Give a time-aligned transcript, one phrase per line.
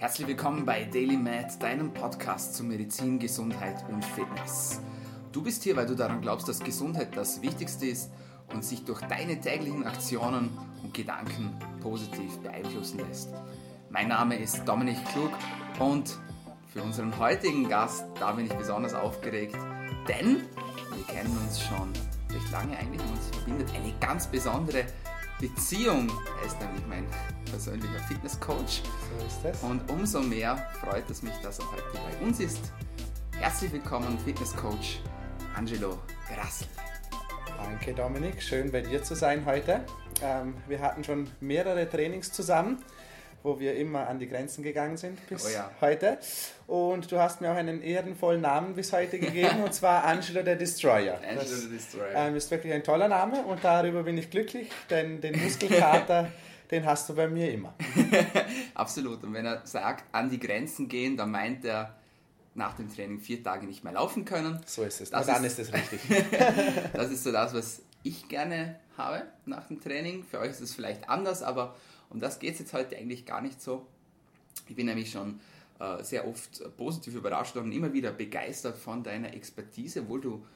[0.00, 4.80] Herzlich willkommen bei Daily Med, deinem Podcast zu Medizin, Gesundheit und Fitness.
[5.30, 8.10] Du bist hier, weil du daran glaubst, dass Gesundheit das Wichtigste ist
[8.50, 11.52] und sich durch deine täglichen Aktionen und Gedanken
[11.82, 13.28] positiv beeinflussen lässt.
[13.90, 15.32] Mein Name ist Dominik Klug
[15.78, 16.18] und
[16.72, 19.58] für unseren heutigen Gast, da bin ich besonders aufgeregt,
[20.08, 20.46] denn
[20.94, 21.92] wir kennen uns schon
[22.32, 24.86] recht lange eigentlich und uns verbindet eine ganz besondere
[25.40, 26.10] Beziehung.
[26.40, 27.06] Er ist nämlich mein
[27.50, 28.82] persönlicher Fitnesscoach.
[28.82, 29.62] So ist es.
[29.62, 32.72] Und umso mehr freut es mich, dass er heute bei uns ist.
[33.38, 35.00] Herzlich willkommen, Fitnesscoach
[35.56, 36.66] Angelo Grassl.
[37.56, 39.80] Danke Dominik, schön bei dir zu sein heute.
[40.22, 42.84] Ähm, wir hatten schon mehrere Trainings zusammen,
[43.42, 45.70] wo wir immer an die Grenzen gegangen sind bis Oh ja.
[45.80, 46.18] heute.
[46.66, 50.56] Und du hast mir auch einen ehrenvollen Namen bis heute gegeben, und zwar Angelo der
[50.56, 51.14] Destroyer.
[51.22, 52.14] Angelo Das, the Destroyer.
[52.14, 56.30] ähm, ist wirklich ein toller Name und darüber bin ich glücklich, denn den Muskelkater,
[56.70, 57.74] den hast du bei mir immer.
[58.74, 59.24] Absolut.
[59.24, 61.96] Und wenn er sagt, an die Grenzen gehen, dann meint er
[62.54, 64.60] nach dem Training vier Tage nicht mehr laufen können.
[64.66, 65.10] So ist es.
[65.10, 66.00] Das Na, dann ist- ist es richtig.
[66.92, 70.24] Das ist so das, was ich gerne habe nach dem Training.
[70.24, 71.74] Für euch ist es vielleicht anders, aber
[72.08, 73.86] um das geht es jetzt heute eigentlich gar nicht so.
[74.68, 75.40] Ich bin nämlich schon
[75.78, 80.46] äh, sehr oft positiv überrascht und immer wieder begeistert von deiner Expertise, obwohl du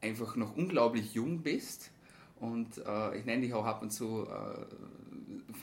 [0.00, 1.90] einfach noch unglaublich jung bist.
[2.40, 5.03] Und äh, ich nenne dich auch ab und zu äh,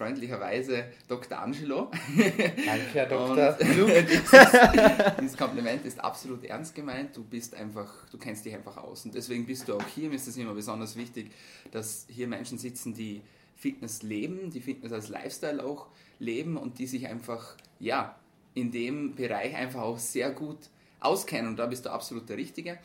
[0.02, 1.39] freundlicherweise Dr.
[1.39, 1.91] Angelo.
[2.17, 3.55] Danke, Herr Dr.
[3.59, 4.31] Und dieses,
[5.21, 7.16] dieses Kompliment ist absolut ernst gemeint.
[7.16, 9.05] Du bist einfach, du kennst dich einfach aus.
[9.05, 10.09] Und deswegen bist du auch hier.
[10.09, 11.31] Mir ist es immer besonders wichtig,
[11.69, 13.22] dass hier Menschen sitzen, die
[13.55, 18.16] Fitness leben, die Fitness als Lifestyle auch leben und die sich einfach, ja,
[18.55, 20.57] in dem Bereich einfach auch sehr gut
[20.99, 21.52] auskennen.
[21.52, 22.79] Und da bist du absolut der Richtige.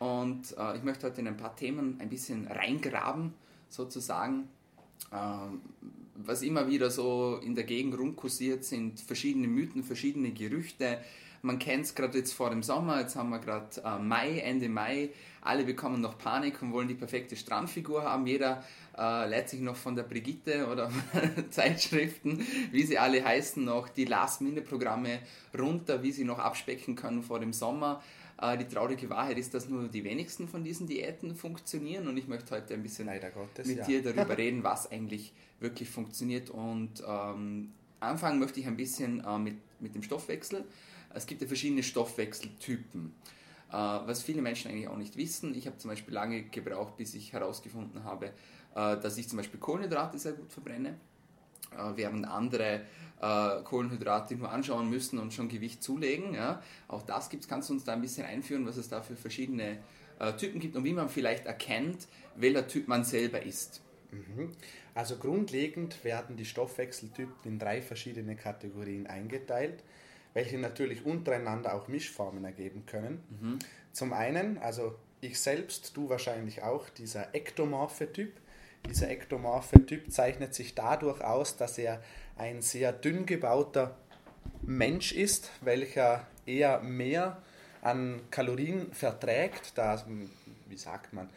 [0.00, 3.34] Und äh, ich möchte heute in ein paar Themen ein bisschen reingraben,
[3.68, 4.48] sozusagen.
[5.12, 5.60] Ähm,
[6.24, 10.98] was immer wieder so in der Gegend rumkursiert, sind verschiedene Mythen, verschiedene Gerüchte.
[11.42, 14.68] Man kennt es gerade jetzt vor dem Sommer, jetzt haben wir gerade äh, Mai, Ende
[14.68, 15.10] Mai.
[15.42, 18.26] Alle bekommen noch Panik und wollen die perfekte Strandfigur haben.
[18.26, 18.64] Jeder
[18.98, 20.90] äh, lädt sich noch von der Brigitte oder
[21.50, 25.20] Zeitschriften, wie sie alle heißen, noch die Last-Minute-Programme
[25.56, 28.02] runter, wie sie noch abspecken können vor dem Sommer.
[28.40, 32.28] Äh, die traurige Wahrheit ist, dass nur die wenigsten von diesen Diäten funktionieren und ich
[32.28, 33.84] möchte heute ein bisschen Gottes, mit ja.
[33.84, 36.50] dir darüber reden, was eigentlich wirklich funktioniert.
[36.50, 40.64] Und ähm, anfangen möchte ich ein bisschen äh, mit, mit dem Stoffwechsel.
[41.14, 43.14] Es gibt ja verschiedene Stoffwechseltypen,
[43.70, 45.54] äh, was viele Menschen eigentlich auch nicht wissen.
[45.54, 48.26] Ich habe zum Beispiel lange gebraucht, bis ich herausgefunden habe,
[48.74, 50.98] äh, dass ich zum Beispiel Kohlenhydrate sehr gut verbrenne,
[51.94, 52.82] während andere
[53.20, 56.34] äh, Kohlenhydrate nur anschauen müssen und schon Gewicht zulegen.
[56.34, 56.62] Ja.
[56.88, 57.48] Auch das gibt's.
[57.48, 59.78] Kannst du uns da ein bisschen einführen, was es da für verschiedene
[60.18, 63.80] äh, Typen gibt und wie man vielleicht erkennt, welcher Typ man selber ist?
[64.94, 69.82] Also grundlegend werden die Stoffwechseltypen in drei verschiedene Kategorien eingeteilt,
[70.32, 73.60] welche natürlich untereinander auch Mischformen ergeben können.
[73.92, 78.32] Zum einen, also ich selbst, du wahrscheinlich auch, dieser ektomorphe Typ.
[78.88, 82.02] Dieser ektomorphe Typ zeichnet sich dadurch aus, dass er
[82.36, 83.96] ein sehr dünn gebauter
[84.62, 87.42] Mensch ist, welcher eher mehr
[87.82, 90.04] an Kalorien verträgt, da,
[90.68, 91.28] wie sagt man,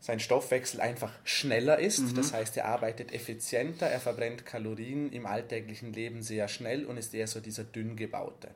[0.00, 2.16] sein Stoffwechsel einfach schneller ist.
[2.16, 7.12] Das heißt, er arbeitet effizienter, er verbrennt Kalorien im alltäglichen Leben sehr schnell und ist
[7.14, 8.48] eher so dieser dünn gebaute.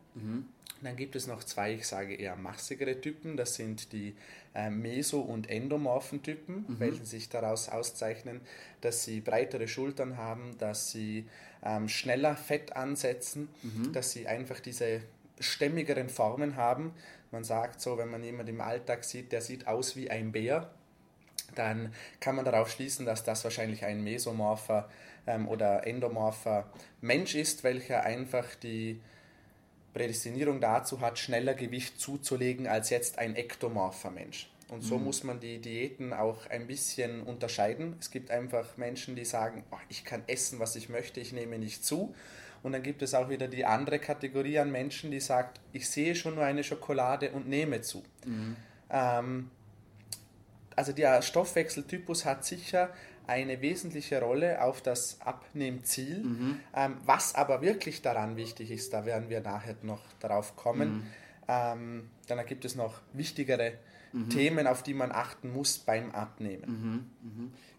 [0.82, 3.36] Dann gibt es noch zwei, ich sage eher massigere Typen.
[3.36, 4.14] Das sind die
[4.54, 8.40] äh, Meso- und endomorphen Typen, welche sich daraus auszeichnen,
[8.80, 11.26] dass sie breitere Schultern haben, dass sie
[11.64, 13.48] ähm, schneller Fett ansetzen,
[13.92, 15.02] dass sie einfach diese
[15.38, 16.92] stämmigeren Formen haben.
[17.30, 20.70] Man sagt so, wenn man jemanden im Alltag sieht, der sieht aus wie ein Bär,
[21.54, 24.88] dann kann man darauf schließen, dass das wahrscheinlich ein mesomorpher
[25.26, 29.00] ähm, oder endomorpher Mensch ist, welcher einfach die
[29.94, 34.50] Prädestinierung dazu hat, schneller Gewicht zuzulegen als jetzt ein ektomorpher Mensch.
[34.68, 37.96] Und so muss man die Diäten auch ein bisschen unterscheiden.
[38.00, 41.58] Es gibt einfach Menschen, die sagen, "Oh, ich kann essen, was ich möchte, ich nehme
[41.58, 42.14] nicht zu.
[42.62, 46.14] Und dann gibt es auch wieder die andere Kategorie an Menschen, die sagt, ich sehe
[46.14, 48.02] schon nur eine Schokolade und nehme zu.
[48.88, 49.50] Ähm,
[50.74, 52.90] also der Stoffwechseltypus hat sicher
[53.32, 56.24] eine wesentliche Rolle auf das Abnehmziel.
[56.76, 61.06] Ähm, was aber wirklich daran wichtig ist, da werden wir nachher noch darauf kommen.
[61.48, 63.72] Ähm, dann gibt es noch wichtigere
[64.28, 67.10] Themen, auf die man achten muss beim Abnehmen.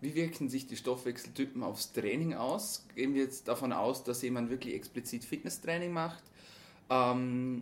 [0.01, 2.88] Wie wirken sich die Stoffwechseltypen aufs Training aus?
[2.95, 6.23] Gehen wir jetzt davon aus, dass jemand wirklich explizit Fitnesstraining macht?
[6.89, 7.61] Ähm,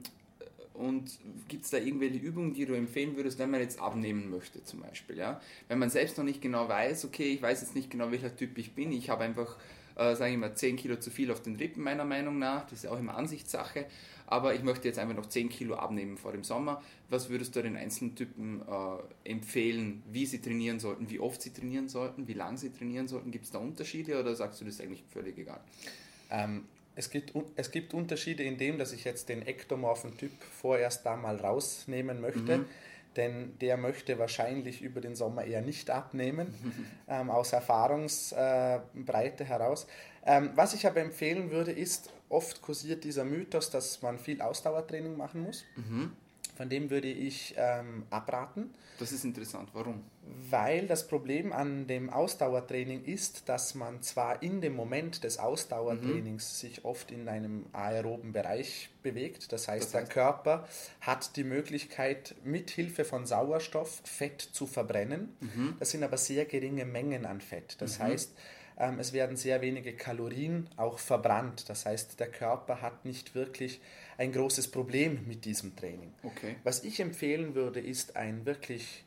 [0.74, 4.64] und gibt es da irgendwelche Übungen, die du empfehlen würdest, wenn man jetzt abnehmen möchte
[4.64, 5.18] zum Beispiel?
[5.18, 5.42] Ja?
[5.68, 8.58] Wenn man selbst noch nicht genau weiß, okay, ich weiß jetzt nicht genau, welcher Typ
[8.58, 9.58] ich bin, ich habe einfach
[9.96, 12.64] äh, sage ich mal, 10 Kilo zu viel auf den Rippen meiner Meinung nach.
[12.70, 13.86] Das ist auch immer Ansichtssache.
[14.26, 16.82] Aber ich möchte jetzt einfach noch 10 Kilo abnehmen vor dem Sommer.
[17.10, 21.52] Was würdest du den einzelnen Typen äh, empfehlen, wie sie trainieren sollten, wie oft sie
[21.52, 23.32] trainieren sollten, wie lange sie trainieren sollten?
[23.32, 25.60] Gibt es da Unterschiede oder sagst du, das ist eigentlich völlig egal?
[26.30, 26.64] Ähm,
[26.96, 31.16] es gibt, es gibt Unterschiede in dem, dass ich jetzt den ektomorphen Typ vorerst da
[31.16, 32.60] mal rausnehmen möchte.
[32.60, 32.66] Mhm
[33.16, 36.54] denn der möchte wahrscheinlich über den Sommer eher nicht abnehmen,
[37.08, 39.88] ähm, aus Erfahrungsbreite äh, heraus.
[40.26, 45.18] Ähm, was ich aber empfehlen würde, ist, oft kursiert dieser Mythos, dass man viel Ausdauertraining
[45.18, 45.66] machen muss.
[45.76, 46.14] Mhm.
[46.62, 48.70] Von dem würde ich ähm, abraten.
[49.00, 49.70] Das ist interessant.
[49.74, 50.04] Warum?
[50.52, 56.54] Weil das Problem an dem Ausdauertraining ist, dass man zwar in dem Moment des Ausdauertrainings
[56.54, 56.68] mhm.
[56.68, 60.68] sich oft in einem aeroben Bereich bewegt, das heißt, das heißt, der Körper
[61.00, 65.36] hat die Möglichkeit, mit Hilfe von Sauerstoff Fett zu verbrennen.
[65.40, 65.78] Mhm.
[65.80, 67.82] Das sind aber sehr geringe Mengen an Fett.
[67.82, 68.04] Das mhm.
[68.04, 68.36] heißt,
[69.00, 71.70] es werden sehr wenige Kalorien auch verbrannt.
[71.70, 73.80] Das heißt, der Körper hat nicht wirklich
[74.18, 76.14] ein großes Problem mit diesem Training.
[76.24, 76.56] Okay.
[76.64, 79.04] Was ich empfehlen würde, ist ein wirklich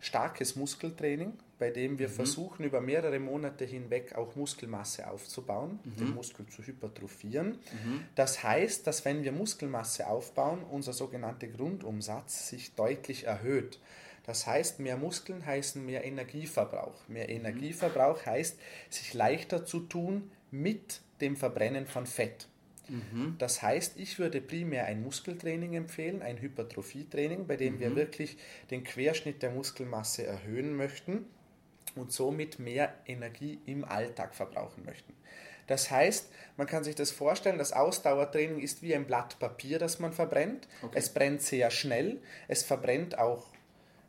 [0.00, 2.12] starkes Muskeltraining, bei dem wir mhm.
[2.12, 5.96] versuchen, über mehrere Monate hinweg auch Muskelmasse aufzubauen, mhm.
[5.96, 7.48] den Muskel zu hypertrophieren.
[7.48, 8.04] Mhm.
[8.14, 13.80] Das heißt, dass wenn wir Muskelmasse aufbauen, unser sogenannter Grundumsatz sich deutlich erhöht.
[14.28, 17.08] Das heißt, mehr Muskeln heißen mehr Energieverbrauch.
[17.08, 17.36] Mehr mhm.
[17.36, 18.58] Energieverbrauch heißt,
[18.90, 22.46] sich leichter zu tun mit dem Verbrennen von Fett.
[22.88, 23.36] Mhm.
[23.38, 27.80] Das heißt, ich würde primär ein Muskeltraining empfehlen, ein Hypertrophietraining, bei dem mhm.
[27.80, 28.36] wir wirklich
[28.70, 31.24] den Querschnitt der Muskelmasse erhöhen möchten
[31.94, 35.14] und somit mehr Energie im Alltag verbrauchen möchten.
[35.68, 40.00] Das heißt, man kann sich das vorstellen, das Ausdauertraining ist wie ein Blatt Papier, das
[40.00, 40.68] man verbrennt.
[40.82, 40.98] Okay.
[40.98, 43.46] Es brennt sehr schnell, es verbrennt auch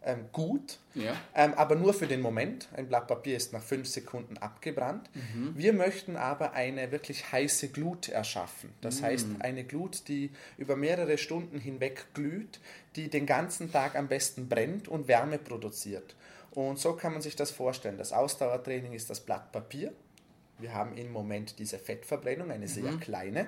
[0.01, 1.13] ähm, gut, ja.
[1.35, 2.69] ähm, aber nur für den Moment.
[2.75, 5.09] Ein Blatt Papier ist nach fünf Sekunden abgebrannt.
[5.13, 5.53] Mhm.
[5.55, 8.71] Wir möchten aber eine wirklich heiße Glut erschaffen.
[8.81, 9.05] Das mhm.
[9.05, 12.61] heißt, eine Glut, die über mehrere Stunden hinweg glüht,
[12.95, 16.15] die den ganzen Tag am besten brennt und Wärme produziert.
[16.51, 17.97] Und so kann man sich das vorstellen.
[17.97, 19.91] Das Ausdauertraining ist das Blatt Papier.
[20.59, 22.99] Wir haben im Moment diese Fettverbrennung, eine sehr mhm.
[22.99, 23.47] kleine.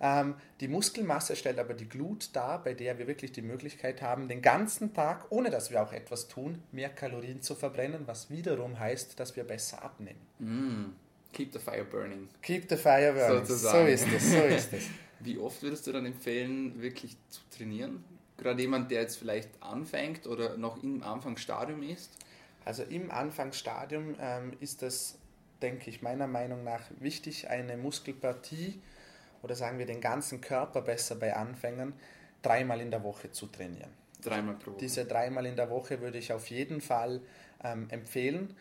[0.00, 4.28] Ähm, die Muskelmasse stellt aber die Glut dar, bei der wir wirklich die Möglichkeit haben,
[4.28, 8.78] den ganzen Tag, ohne dass wir auch etwas tun, mehr Kalorien zu verbrennen, was wiederum
[8.78, 10.20] heißt, dass wir besser abnehmen.
[10.38, 10.92] Mm.
[11.32, 12.28] Keep the fire burning.
[12.42, 13.46] Keep the fire burning.
[13.46, 13.86] Sozusagen.
[13.86, 14.84] So ist es, so ist es.
[15.20, 18.04] Wie oft würdest du dann empfehlen, wirklich zu trainieren?
[18.36, 22.12] Gerade jemand, der jetzt vielleicht anfängt oder noch im Anfangsstadium ist?
[22.64, 25.18] Also im Anfangsstadium ähm, ist es,
[25.60, 28.80] denke ich, meiner Meinung nach wichtig, eine Muskelpartie
[29.42, 31.92] oder sagen wir den ganzen Körper besser bei Anfängern,
[32.42, 33.90] dreimal in der Woche zu trainieren.
[34.22, 34.80] Dreimal pro Woche.
[34.80, 37.20] Diese dreimal in der Woche würde ich auf jeden Fall
[37.62, 38.54] ähm, empfehlen.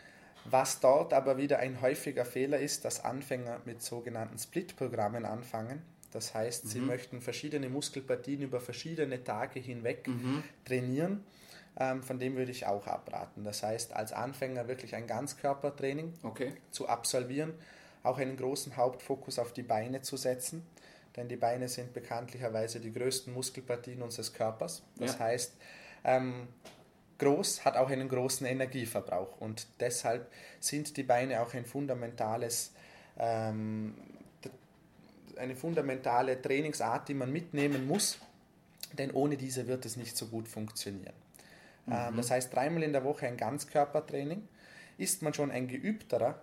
[0.45, 5.81] Was dort aber wieder ein häufiger Fehler ist, dass Anfänger mit sogenannten Split-Programmen anfangen.
[6.11, 6.69] Das heißt, mhm.
[6.69, 10.43] sie möchten verschiedene Muskelpartien über verschiedene Tage hinweg mhm.
[10.63, 11.23] trainieren.
[11.79, 13.43] Ähm, von dem würde ich auch abraten.
[13.43, 16.53] Das heißt, als Anfänger wirklich ein Ganzkörpertraining okay.
[16.71, 17.53] zu absolvieren
[18.07, 20.65] auch einen großen Hauptfokus auf die Beine zu setzen,
[21.15, 24.83] denn die Beine sind bekanntlicherweise die größten Muskelpartien unseres Körpers.
[24.97, 25.19] Das ja.
[25.19, 25.53] heißt,
[26.03, 26.47] ähm,
[27.17, 32.73] groß hat auch einen großen Energieverbrauch und deshalb sind die Beine auch ein fundamentales
[33.17, 33.95] ähm,
[35.37, 38.19] eine fundamentale Trainingsart, die man mitnehmen muss,
[38.97, 41.13] denn ohne diese wird es nicht so gut funktionieren.
[41.89, 42.17] Ähm, mhm.
[42.17, 44.47] das heißt, dreimal in der Woche ein Ganzkörpertraining.
[44.97, 46.41] Ist man schon ein geübterer,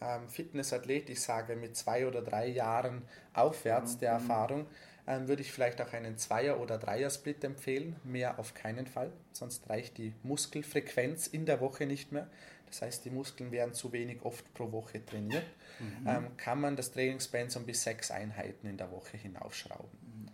[0.00, 3.98] ähm, Fitnessathlet, ich sage mit zwei oder drei Jahren aufwärts mhm.
[4.00, 4.66] der Erfahrung,
[5.06, 7.96] ähm, würde ich vielleicht auch einen Zweier- oder Dreier-Split empfehlen.
[8.04, 12.28] Mehr auf keinen Fall, sonst reicht die Muskelfrequenz in der Woche nicht mehr.
[12.66, 15.44] Das heißt, die Muskeln werden zu wenig oft pro Woche trainiert.
[15.78, 16.08] Mhm.
[16.08, 19.90] Ähm, kann man das Trainingspensum bis sechs Einheiten in der Woche hinaufschrauben.
[20.02, 20.28] Mhm.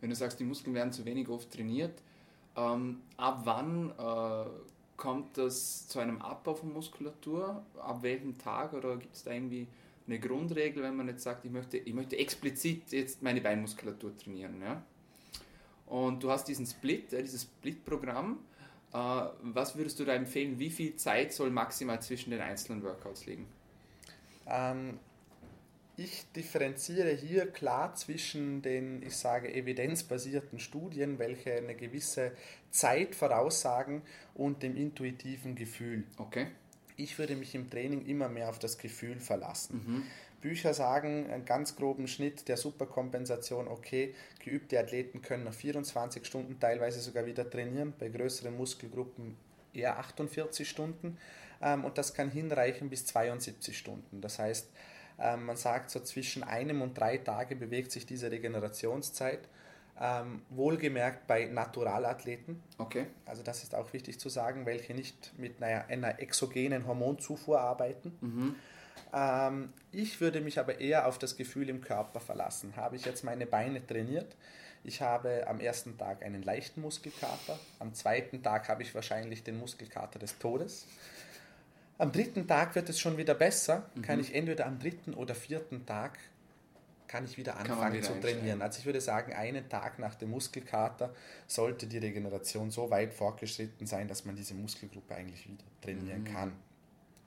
[0.00, 2.02] Wenn du sagst, die Muskeln werden zu wenig oft trainiert,
[2.56, 4.44] ähm, ab wann äh,
[5.00, 7.64] kommt das zu einem Abbau von Muskulatur?
[7.80, 8.74] Ab welchem Tag?
[8.74, 9.66] Oder gibt es da irgendwie
[10.06, 14.60] eine Grundregel, wenn man jetzt sagt, ich möchte, ich möchte explizit jetzt meine Beinmuskulatur trainieren?
[14.62, 14.82] Ja?
[15.86, 18.38] Und du hast diesen Split, dieses Split-Programm.
[18.92, 18.96] Äh,
[19.42, 20.58] was würdest du da empfehlen?
[20.58, 23.46] Wie viel Zeit soll maximal zwischen den einzelnen Workouts liegen?
[24.46, 24.98] Ähm,
[26.00, 32.32] ich differenziere hier klar zwischen den, ich sage, evidenzbasierten Studien, welche eine gewisse
[32.70, 34.00] Zeit voraussagen,
[34.34, 36.04] und dem intuitiven Gefühl.
[36.16, 36.46] Okay.
[36.96, 39.82] Ich würde mich im Training immer mehr auf das Gefühl verlassen.
[39.86, 40.02] Mhm.
[40.40, 46.58] Bücher sagen einen ganz groben Schnitt der Superkompensation, okay, geübte Athleten können nach 24 Stunden
[46.58, 49.36] teilweise sogar wieder trainieren, bei größeren Muskelgruppen
[49.74, 51.18] eher 48 Stunden
[51.60, 54.22] ähm, und das kann hinreichen bis 72 Stunden.
[54.22, 54.70] Das heißt,
[55.20, 59.40] Ähm, man sagt, so zwischen einem und drei Tage bewegt sich diese Regenerationszeit.
[60.02, 62.62] Ähm, wohlgemerkt bei Naturalathleten.
[62.78, 63.06] Okay.
[63.26, 68.16] Also das ist auch wichtig zu sagen, welche nicht mit einer, einer exogenen Hormonzufuhr arbeiten.
[68.22, 68.54] Mhm.
[69.12, 72.74] Ähm, ich würde mich aber eher auf das Gefühl im Körper verlassen.
[72.76, 74.36] Habe ich jetzt meine Beine trainiert?
[74.82, 79.58] Ich habe am ersten Tag einen leichten Muskelkater, am zweiten Tag habe ich wahrscheinlich den
[79.58, 80.86] Muskelkater des Todes.
[82.00, 84.00] Am dritten Tag wird es schon wieder besser, mhm.
[84.00, 86.18] kann ich entweder am dritten oder vierten Tag
[87.06, 88.62] kann ich wieder anfangen wieder zu trainieren.
[88.62, 91.12] Also ich würde sagen, einen Tag nach dem Muskelkater
[91.46, 96.32] sollte die Regeneration so weit fortgeschritten sein, dass man diese Muskelgruppe eigentlich wieder trainieren mhm.
[96.32, 96.52] kann.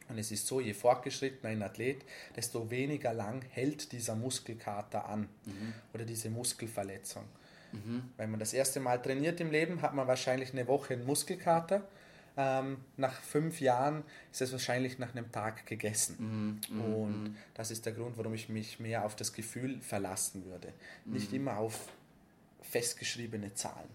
[0.09, 2.03] Und es ist so, je fortgeschrittener ein Athlet,
[2.35, 5.73] desto weniger lang hält dieser Muskelkater an mhm.
[5.93, 7.25] oder diese Muskelverletzung.
[7.73, 8.03] Mhm.
[8.17, 11.87] Wenn man das erste Mal trainiert im Leben, hat man wahrscheinlich eine Woche einen Muskelkater.
[12.35, 16.61] Ähm, nach fünf Jahren ist es wahrscheinlich nach einem Tag gegessen.
[16.69, 16.75] Mhm.
[16.75, 16.93] mhm.
[16.93, 17.35] Und mhm.
[17.53, 20.73] das ist der Grund, warum ich mich mehr auf das Gefühl verlassen würde.
[21.05, 21.37] Nicht mhm.
[21.37, 21.87] immer auf
[22.61, 23.89] festgeschriebene Zahlen.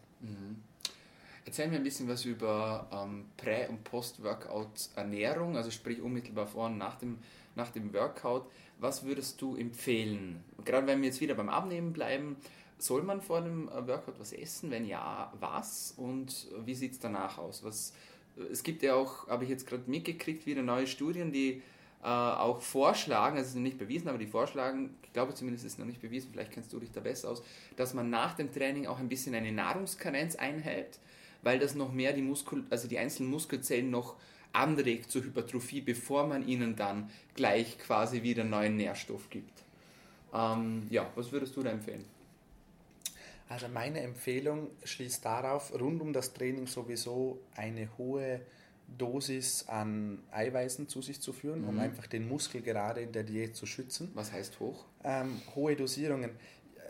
[1.48, 6.76] Erzähl mir ein bisschen was über ähm, Prä- und Post-Workout-Ernährung, also sprich unmittelbar vor und
[6.76, 7.18] nach dem,
[7.54, 8.44] nach dem Workout.
[8.78, 10.44] Was würdest du empfehlen?
[10.64, 12.36] Gerade wenn wir jetzt wieder beim Abnehmen bleiben,
[12.76, 14.70] soll man vor dem äh, Workout was essen?
[14.70, 15.94] Wenn ja, was?
[15.96, 17.64] Und wie sieht es danach aus?
[17.64, 17.94] Was,
[18.50, 21.62] es gibt ja auch, habe ich jetzt gerade mitgekriegt, wieder neue Studien, die
[22.02, 25.72] äh, auch vorschlagen, also es ist nicht bewiesen, aber die vorschlagen, ich glaube zumindest ist
[25.72, 27.42] es noch nicht bewiesen, vielleicht kennst du dich da besser aus,
[27.76, 30.98] dass man nach dem Training auch ein bisschen eine Nahrungskarenz einhält
[31.42, 34.16] weil das noch mehr die Muskel, also die einzelnen Muskelzellen noch
[34.52, 39.62] anregt zur Hypertrophie, bevor man ihnen dann gleich quasi wieder neuen Nährstoff gibt.
[40.34, 42.04] Ähm, ja, was würdest du da empfehlen?
[43.48, 48.40] Also meine Empfehlung schließt darauf, rund um das Training sowieso eine hohe
[48.96, 51.68] Dosis an Eiweißen zu sich zu führen, mhm.
[51.68, 54.10] um einfach den Muskel gerade in der Diät zu schützen.
[54.14, 54.84] Was heißt hoch?
[55.04, 56.30] Ähm, hohe Dosierungen.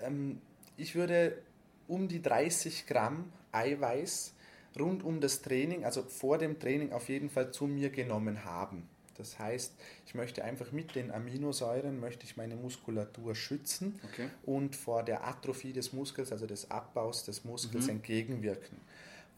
[0.03, 0.41] Ähm,
[0.77, 1.39] ich würde
[1.87, 4.35] um die 30 Gramm Eiweiß
[4.79, 8.89] rund um das Training, also vor dem Training auf jeden Fall zu mir genommen haben.
[9.19, 9.75] Das heißt,
[10.07, 14.29] ich möchte einfach mit den Aminosäuren möchte ich meine Muskulatur schützen okay.
[14.45, 17.91] und vor der Atrophie des Muskels, also des Abbaus des Muskels mhm.
[17.91, 18.79] entgegenwirken.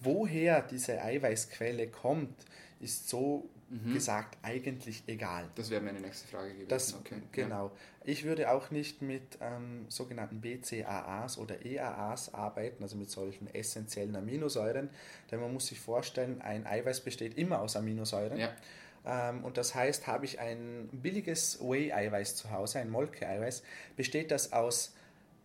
[0.01, 2.35] Woher diese Eiweißquelle kommt,
[2.81, 3.95] ist so mhm.
[3.95, 5.49] gesagt eigentlich egal.
[5.55, 6.69] Das wäre meine nächste Frage gewesen.
[6.69, 7.17] Das, okay.
[7.33, 7.67] Genau.
[7.67, 7.73] Ja.
[8.05, 14.17] Ich würde auch nicht mit ähm, sogenannten BCAAs oder EAAs arbeiten, also mit solchen essentiellen
[14.17, 14.89] Aminosäuren,
[15.31, 18.39] denn man muss sich vorstellen, ein Eiweiß besteht immer aus Aminosäuren.
[18.39, 18.55] Ja.
[19.05, 23.63] Ähm, und das heißt, habe ich ein billiges Whey-Eiweiß zu Hause, ein Molke-Eiweiß,
[23.97, 24.95] besteht das aus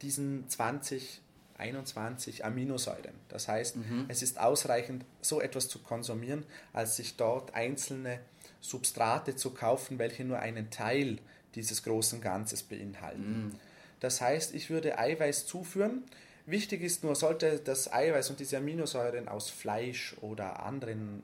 [0.01, 1.21] diesen 20
[1.57, 3.13] 21 Aminosäuren.
[3.29, 4.05] Das heißt, mhm.
[4.07, 8.19] es ist ausreichend, so etwas zu konsumieren, als sich dort einzelne
[8.59, 11.19] Substrate zu kaufen, welche nur einen Teil
[11.55, 13.45] dieses großen Ganzes beinhalten.
[13.45, 13.51] Mhm.
[13.99, 16.03] Das heißt, ich würde Eiweiß zuführen.
[16.45, 21.23] Wichtig ist nur, sollte das Eiweiß und diese Aminosäuren aus Fleisch oder anderen,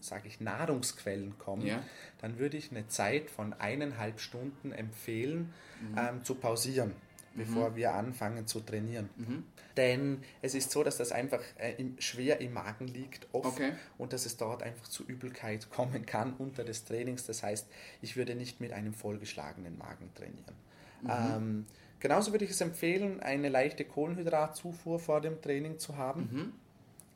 [0.00, 1.82] sage ich, Nahrungsquellen kommen, ja.
[2.20, 5.98] dann würde ich eine Zeit von eineinhalb Stunden empfehlen, mhm.
[5.98, 6.94] ähm, zu pausieren
[7.38, 7.76] bevor mhm.
[7.76, 9.08] wir anfangen zu trainieren.
[9.16, 9.44] Mhm.
[9.76, 13.72] Denn es ist so, dass das einfach äh, im, schwer im Magen liegt oft okay.
[13.96, 17.24] und dass es dort einfach zu Übelkeit kommen kann unter des Trainings.
[17.26, 17.66] Das heißt,
[18.02, 20.54] ich würde nicht mit einem vollgeschlagenen Magen trainieren.
[21.02, 21.10] Mhm.
[21.10, 21.66] Ähm,
[22.00, 26.28] genauso würde ich es empfehlen, eine leichte Kohlenhydratzufuhr vor dem Training zu haben.
[26.30, 26.52] Mhm.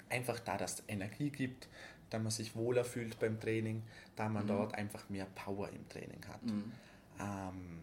[0.08, 1.68] Einfach da das Energie gibt,
[2.12, 3.82] da man sich wohler fühlt beim Training,
[4.16, 4.48] da man mhm.
[4.48, 6.42] dort einfach mehr Power im Training hat.
[6.42, 6.72] Mhm.
[7.20, 7.78] Ähm,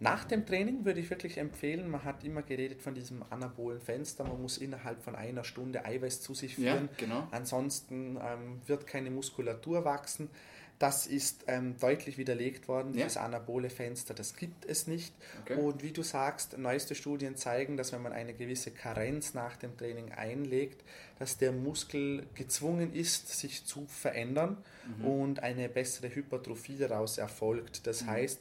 [0.00, 4.24] nach dem Training würde ich wirklich empfehlen, man hat immer geredet von diesem anabolen Fenster,
[4.24, 6.88] man muss innerhalb von einer Stunde Eiweiß zu sich führen.
[6.92, 7.28] Ja, genau.
[7.32, 10.30] Ansonsten ähm, wird keine Muskulatur wachsen.
[10.80, 13.20] Das ist ähm, deutlich widerlegt worden, dieses ja.
[13.20, 15.12] anabole Fenster, das gibt es nicht.
[15.42, 15.56] Okay.
[15.56, 19.76] Und wie du sagst, neueste Studien zeigen, dass wenn man eine gewisse Karenz nach dem
[19.76, 20.82] Training einlegt,
[21.18, 24.56] dass der Muskel gezwungen ist, sich zu verändern
[24.98, 25.04] mhm.
[25.04, 27.86] und eine bessere Hypertrophie daraus erfolgt.
[27.86, 28.10] Das mhm.
[28.12, 28.40] heißt,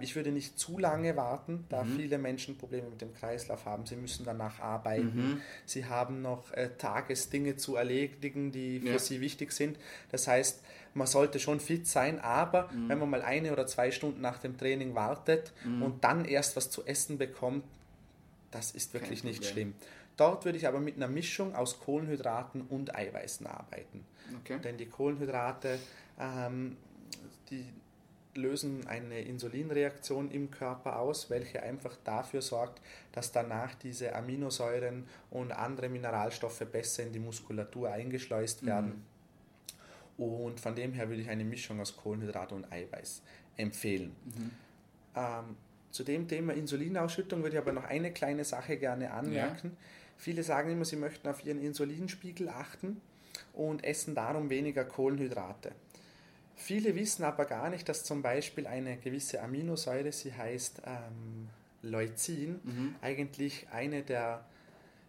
[0.00, 1.96] ich würde nicht zu lange warten, da mhm.
[1.96, 3.84] viele Menschen Probleme mit dem Kreislauf haben.
[3.84, 5.16] Sie müssen danach arbeiten.
[5.16, 5.40] Mhm.
[5.66, 8.98] Sie haben noch äh, Tagesdinge zu erledigen, die für ja.
[8.98, 9.78] sie wichtig sind.
[10.10, 10.62] Das heißt,
[10.94, 12.88] man sollte schon fit sein, aber mhm.
[12.88, 15.82] wenn man mal eine oder zwei Stunden nach dem Training wartet mhm.
[15.82, 17.64] und dann erst was zu essen bekommt,
[18.50, 19.74] das ist wirklich nicht schlimm.
[20.16, 24.06] Dort würde ich aber mit einer Mischung aus Kohlenhydraten und Eiweißen arbeiten.
[24.40, 24.58] Okay.
[24.64, 25.78] Denn die Kohlenhydrate,
[26.18, 26.78] ähm,
[27.50, 27.66] die
[28.36, 32.80] lösen eine Insulinreaktion im Körper aus, welche einfach dafür sorgt,
[33.12, 38.66] dass danach diese Aminosäuren und andere Mineralstoffe besser in die Muskulatur eingeschleust mhm.
[38.66, 39.04] werden.
[40.18, 40.24] Mhm.
[40.24, 43.22] Und von dem her würde ich eine Mischung aus Kohlenhydrat und Eiweiß
[43.56, 44.14] empfehlen.
[44.24, 44.50] Mhm.
[45.14, 45.56] Ähm,
[45.90, 49.70] zu dem Thema Insulinausschüttung würde ich aber noch eine kleine Sache gerne anmerken.
[49.70, 49.86] Ja.
[50.18, 53.00] Viele sagen immer, sie möchten auf ihren Insulinspiegel achten
[53.52, 55.72] und essen darum weniger Kohlenhydrate.
[56.56, 61.48] Viele wissen aber gar nicht, dass zum Beispiel eine gewisse Aminosäure, sie heißt ähm,
[61.82, 62.94] Leucin, mhm.
[63.02, 64.44] eigentlich eine der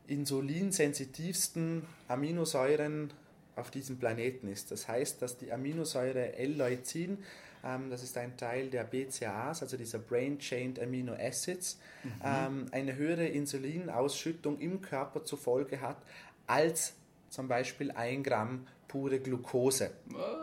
[0.07, 3.11] insulinsensitivsten Aminosäuren
[3.55, 4.71] auf diesem Planeten ist.
[4.71, 7.17] Das heißt, dass die Aminosäure L-Leucin,
[7.63, 12.11] ähm, das ist ein Teil der BCAAs, also dieser Brain-Chained Amino Acids, mhm.
[12.23, 15.97] ähm, eine höhere Insulinausschüttung im Körper zur Folge hat
[16.45, 16.93] als
[17.29, 19.91] zum Beispiel ein Gramm pure Glucose.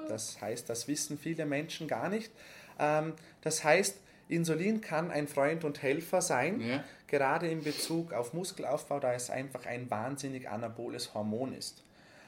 [0.09, 2.31] Das heißt, das wissen viele Menschen gar nicht.
[2.79, 3.99] Ähm, das heißt,
[4.29, 6.85] Insulin kann ein Freund und Helfer sein, ja.
[7.07, 11.83] gerade in Bezug auf Muskelaufbau, da es einfach ein wahnsinnig anaboles Hormon ist.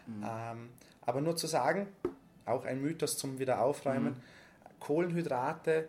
[0.06, 0.24] Mhm.
[0.24, 0.68] Ähm,
[1.02, 1.86] aber nur zu sagen,
[2.44, 4.20] auch ein Mythos zum Wiederaufräumen, mhm.
[4.78, 5.88] Kohlenhydrate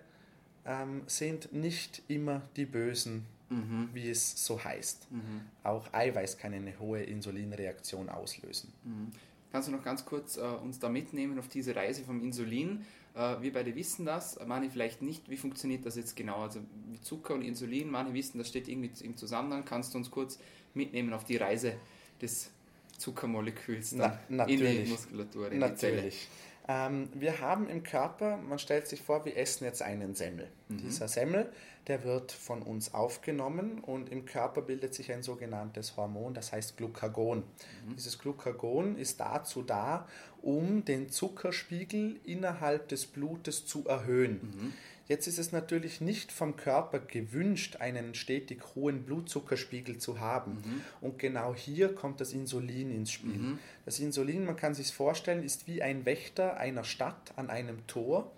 [0.65, 3.89] ähm, sind nicht immer die Bösen, mhm.
[3.93, 5.11] wie es so heißt.
[5.11, 5.41] Mhm.
[5.63, 8.73] Auch Eiweiß kann eine hohe Insulinreaktion auslösen.
[8.83, 9.11] Mhm.
[9.51, 12.85] Kannst du noch ganz kurz äh, uns da mitnehmen auf diese Reise vom Insulin?
[13.15, 15.29] Äh, wir beide wissen das, manche vielleicht nicht.
[15.29, 16.43] Wie funktioniert das jetzt genau?
[16.43, 16.59] Also
[17.01, 19.63] Zucker und Insulin, manche wissen, das steht irgendwie im Zusammenhang.
[19.65, 20.39] Kannst du uns kurz
[20.73, 21.73] mitnehmen auf die Reise
[22.21, 22.51] des
[22.97, 25.75] Zuckermoleküls Na, in die Muskulatur, in natürlich.
[25.75, 26.46] die Zelle?
[26.67, 30.49] Ähm, wir haben im Körper, man stellt sich vor, wir essen jetzt einen Semmel.
[30.67, 30.77] Mhm.
[30.79, 31.49] Dieser Semmel,
[31.87, 36.75] der wird von uns aufgenommen und im Körper bildet sich ein sogenanntes Hormon, das heißt
[36.75, 37.39] Glucagon.
[37.39, 37.95] Mhm.
[37.95, 40.07] Dieses Glucagon ist dazu da,
[40.41, 44.41] um den Zuckerspiegel innerhalb des Blutes zu erhöhen.
[44.41, 44.73] Mhm.
[45.07, 50.53] Jetzt ist es natürlich nicht vom Körper gewünscht, einen stetig hohen Blutzuckerspiegel zu haben.
[50.53, 50.81] Mhm.
[50.99, 53.37] Und genau hier kommt das Insulin ins Spiel.
[53.37, 53.59] Mhm.
[53.85, 58.31] Das Insulin, man kann sich vorstellen, ist wie ein Wächter einer Stadt an einem Tor,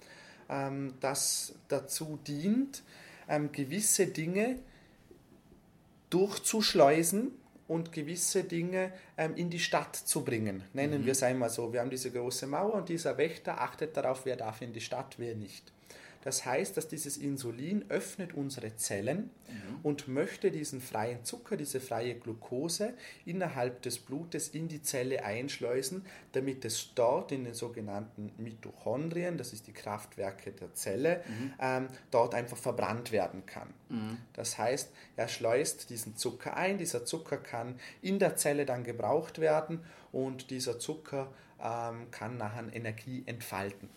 [0.48, 2.84] ähm, das dazu dient,
[3.28, 4.60] ähm, gewisse Dinge
[6.12, 7.32] durchzuschleusen
[7.68, 10.64] und gewisse Dinge ähm, in die Stadt zu bringen.
[10.74, 11.06] Nennen mhm.
[11.06, 11.74] wir es einmal so.
[11.74, 15.16] Wir haben diese große Mauer und dieser Wächter achtet darauf, wer darf in die Stadt,
[15.18, 15.72] wer nicht.
[16.22, 19.80] Das heißt, dass dieses Insulin öffnet unsere Zellen mhm.
[19.84, 22.94] und möchte diesen freien Zucker, diese freie Glucose
[23.26, 29.54] innerhalb des Blutes in die Zelle einschleusen, damit es dort in den sogenannten Mitochondrien, das
[29.54, 31.54] ist die Kraftwerke der Zelle, mhm.
[31.62, 33.70] ähm, dort einfach verbrannt werden kann.
[33.88, 34.18] Mhm.
[34.34, 39.40] Das heißt, er schleust diesen Zucker ein, dieser Zucker kann in der Zelle dann gebraucht
[39.40, 41.32] werden und dieser Zucker
[41.64, 43.90] ähm, kann nachher Energie entfalten.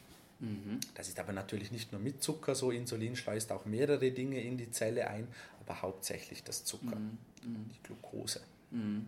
[0.43, 0.81] Mhm.
[0.97, 2.73] Das ist aber natürlich nicht nur mit Zucker so.
[2.73, 5.29] Insulin schleust auch mehrere Dinge in die Zelle ein,
[5.61, 7.19] aber hauptsächlich das Zucker, mhm.
[7.45, 7.71] mhm.
[7.71, 8.41] die Glucose.
[8.73, 9.07] Mhm.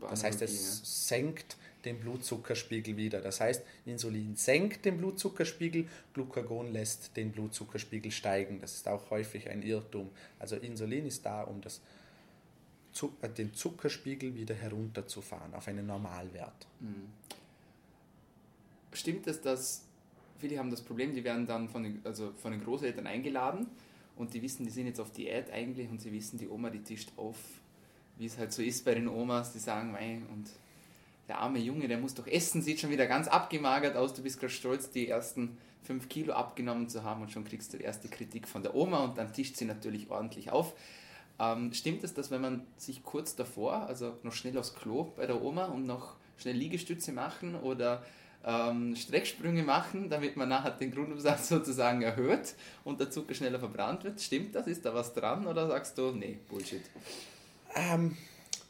[0.00, 3.20] Ja, das heißt, es senkt den Blutzuckerspiegel wieder.
[3.20, 8.60] Das heißt, Insulin senkt den Blutzuckerspiegel, Glucagon lässt den Blutzuckerspiegel steigen.
[8.60, 10.08] Das ist auch häufig ein Irrtum.
[10.38, 11.82] Also Insulin ist da, um das,
[13.22, 16.66] äh, den Zuckerspiegel wieder herunterzufahren auf einen Normalwert.
[16.80, 17.08] Mhm.
[18.92, 19.82] Stimmt es, dass
[20.42, 23.68] viele haben das Problem, die werden dann von den, also von den Großeltern eingeladen
[24.16, 26.82] und die wissen, die sind jetzt auf Diät eigentlich und sie wissen, die Oma, die
[26.82, 27.36] tischt auf,
[28.18, 30.50] wie es halt so ist bei den Omas, die sagen, mei, und
[31.28, 34.40] der arme Junge, der muss doch essen, sieht schon wieder ganz abgemagert aus, du bist
[34.40, 38.08] gerade stolz, die ersten fünf Kilo abgenommen zu haben und schon kriegst du die erste
[38.08, 40.74] Kritik von der Oma und dann tischt sie natürlich ordentlich auf.
[41.38, 45.26] Ähm, stimmt es, dass wenn man sich kurz davor, also noch schnell aufs Klo bei
[45.26, 48.04] der Oma und noch schnell Liegestütze machen oder
[48.44, 54.04] ähm, Strecksprünge machen, damit man nachher den Grundumsatz sozusagen erhöht und der Zucker schneller verbrannt
[54.04, 54.20] wird.
[54.20, 54.66] Stimmt das?
[54.66, 56.82] Ist da was dran oder sagst du, nee, Bullshit?
[57.74, 58.16] Ähm,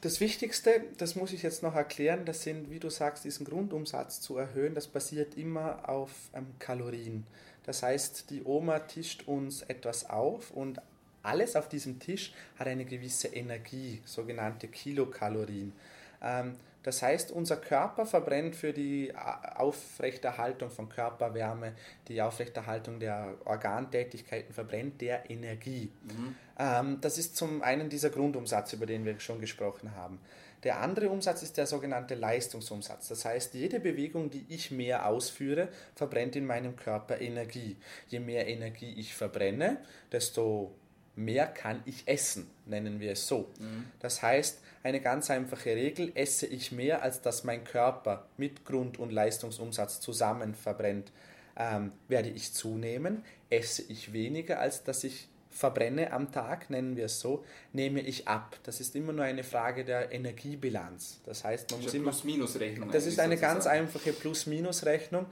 [0.03, 4.21] das Wichtigste, das muss ich jetzt noch erklären, das sind, wie du sagst, diesen Grundumsatz
[4.21, 7.25] zu erhöhen, das basiert immer auf ähm, Kalorien.
[7.65, 10.81] Das heißt, die Oma tischt uns etwas auf und
[11.23, 15.73] alles auf diesem Tisch hat eine gewisse Energie, sogenannte Kilokalorien.
[16.21, 21.75] Ähm, das heißt, unser Körper verbrennt für die Aufrechterhaltung von Körperwärme,
[22.09, 25.93] die Aufrechterhaltung der Organtätigkeiten, verbrennt der Energie.
[26.03, 26.37] Mhm.
[26.59, 30.19] Ähm, das ist zum einen dieser Grundumsatz, über den wir schon gesprochen haben.
[30.65, 33.09] Der andere Umsatz ist der sogenannte Leistungsumsatz.
[33.09, 37.77] Das heißt, jede Bewegung, die ich mehr ausführe, verbrennt in meinem Körper Energie.
[38.07, 39.79] Je mehr Energie ich verbrenne,
[40.13, 40.73] desto
[41.15, 43.51] mehr kann ich essen, nennen wir es so.
[43.59, 43.85] Mhm.
[44.01, 48.99] Das heißt, eine ganz einfache Regel, esse ich mehr, als dass mein Körper mit Grund-
[48.99, 51.13] und Leistungsumsatz zusammen verbrennt,
[51.57, 53.25] ähm, werde ich zunehmen.
[53.51, 58.27] Esse ich weniger, als dass ich verbrenne am Tag, nennen wir es so, nehme ich
[58.27, 58.59] ab.
[58.63, 61.21] Das ist immer nur eine Frage der Energiebilanz.
[61.27, 62.05] Das heißt, man muss immer...
[62.05, 62.91] Plus-Minus-Rechnung.
[62.91, 65.27] Das ist eine ganz einfache Plus-Minus-Rechnung.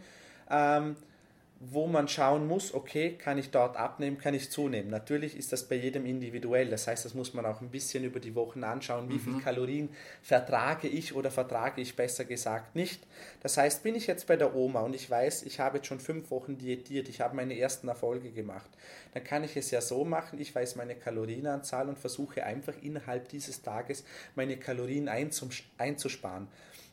[0.50, 0.96] Ähm,
[1.62, 4.88] wo man schauen muss, okay, kann ich dort abnehmen, kann ich zunehmen.
[4.88, 6.70] Natürlich ist das bei jedem individuell.
[6.70, 9.20] Das heißt, das muss man auch ein bisschen über die Wochen anschauen, wie mhm.
[9.20, 9.90] viel Kalorien
[10.22, 13.06] vertrage ich oder vertrage ich besser gesagt nicht.
[13.42, 16.00] Das heißt, bin ich jetzt bei der Oma und ich weiß, ich habe jetzt schon
[16.00, 18.70] fünf Wochen diätiert, ich habe meine ersten Erfolge gemacht,
[19.12, 23.28] dann kann ich es ja so machen, ich weiß meine Kalorienanzahl und versuche einfach innerhalb
[23.28, 24.02] dieses Tages
[24.34, 26.48] meine Kalorien einzusparen.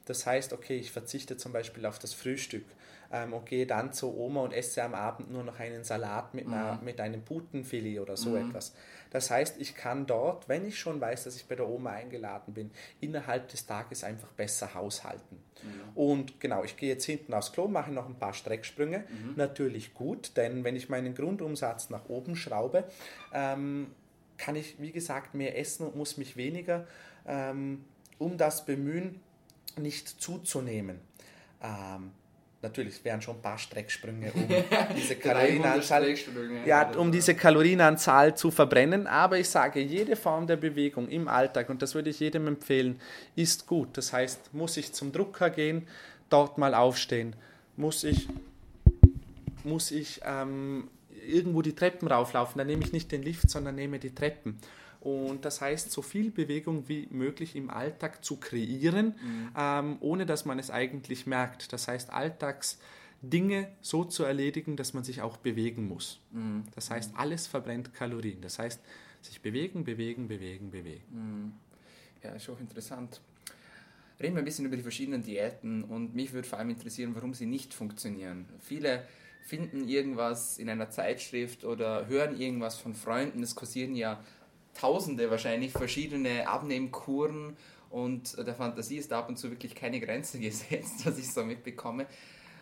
[0.08, 2.66] Das heißt, okay, ich verzichte zum Beispiel auf das Frühstück
[3.12, 6.48] ähm, und gehe dann zur Oma und esse am Abend nur noch einen Salat mit,
[6.48, 6.86] einer, mhm.
[6.86, 8.50] mit einem Putenfilet oder so mhm.
[8.50, 8.74] etwas.
[9.12, 12.54] Das heißt, ich kann dort, wenn ich schon weiß, dass ich bei der Oma eingeladen
[12.54, 15.38] bin, innerhalb des Tages einfach besser haushalten.
[15.64, 15.98] Mhm.
[15.98, 19.00] Und genau, ich gehe jetzt hinten aufs Klo, mache noch ein paar Strecksprünge.
[19.00, 19.34] Mhm.
[19.36, 22.86] Natürlich gut, denn wenn ich meinen Grundumsatz nach oben schraube,
[23.34, 23.88] ähm,
[24.38, 26.86] kann ich, wie gesagt, mehr essen und muss mich weniger
[27.26, 27.86] ähm,
[28.20, 29.20] um das bemühen,
[29.78, 31.00] nicht zuzunehmen.
[31.62, 32.12] Ähm,
[32.62, 34.48] natürlich wären schon ein paar Strecksprünge, um
[34.96, 36.16] diese Kalorienanzahl,
[36.66, 39.08] ja, um diese Kalorienanzahl zu verbrennen.
[39.08, 43.00] Aber ich sage, jede Form der Bewegung im Alltag, und das würde ich jedem empfehlen,
[43.36, 43.98] ist gut.
[43.98, 45.88] Das heißt, muss ich zum Drucker gehen,
[46.30, 47.36] dort mal aufstehen,
[47.76, 48.28] muss ich,
[49.64, 50.90] muss ich ähm,
[51.28, 54.58] irgendwo die Treppen rauflaufen, dann nehme ich nicht den Lift, sondern nehme die Treppen.
[55.08, 59.50] Und das heißt, so viel Bewegung wie möglich im Alltag zu kreieren, mhm.
[59.58, 61.72] ähm, ohne dass man es eigentlich merkt.
[61.72, 66.20] Das heißt, Alltagsdinge so zu erledigen, dass man sich auch bewegen muss.
[66.32, 66.66] Mhm.
[66.76, 68.42] Das heißt, alles verbrennt Kalorien.
[68.42, 68.82] Das heißt,
[69.22, 71.06] sich bewegen, bewegen, bewegen, bewegen.
[71.10, 71.54] Mhm.
[72.22, 73.22] Ja, ist auch interessant.
[74.20, 77.34] Reden wir ein bisschen über die verschiedenen Diäten und mich würde vor allem interessieren, warum
[77.34, 78.46] sie nicht funktionieren.
[78.60, 79.04] Viele
[79.46, 83.42] finden irgendwas in einer Zeitschrift oder hören irgendwas von Freunden.
[83.42, 84.22] Es kursieren ja
[84.80, 87.58] tausende wahrscheinlich verschiedene Abnehmkuren
[87.90, 92.06] und der Fantasie ist ab und zu wirklich keine Grenze gesetzt, was ich so mitbekomme.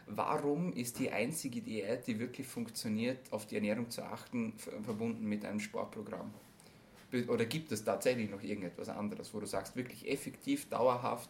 [0.07, 5.43] Warum ist die einzige Diät, die wirklich funktioniert, auf die Ernährung zu achten, verbunden mit
[5.45, 6.31] einem Sportprogramm?
[7.27, 11.29] Oder gibt es tatsächlich noch irgendetwas anderes, wo du sagst, wirklich effektiv, dauerhaft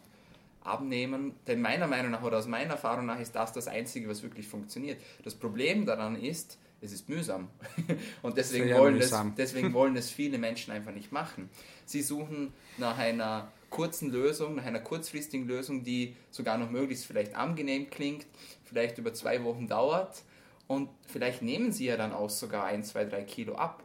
[0.62, 1.34] abnehmen?
[1.46, 4.46] Denn meiner Meinung nach oder aus meiner Erfahrung nach ist das das Einzige, was wirklich
[4.46, 5.00] funktioniert.
[5.24, 7.48] Das Problem daran ist, es ist mühsam.
[8.22, 9.28] Und deswegen wollen, mühsam.
[9.30, 11.48] Es, deswegen wollen es viele Menschen einfach nicht machen.
[11.84, 17.34] Sie suchen nach einer kurzen Lösung, nach einer kurzfristigen Lösung, die sogar noch möglichst vielleicht
[17.34, 18.26] angenehm klingt,
[18.64, 20.22] vielleicht über zwei Wochen dauert
[20.66, 23.82] und vielleicht nehmen sie ja dann auch sogar ein, zwei, drei Kilo ab.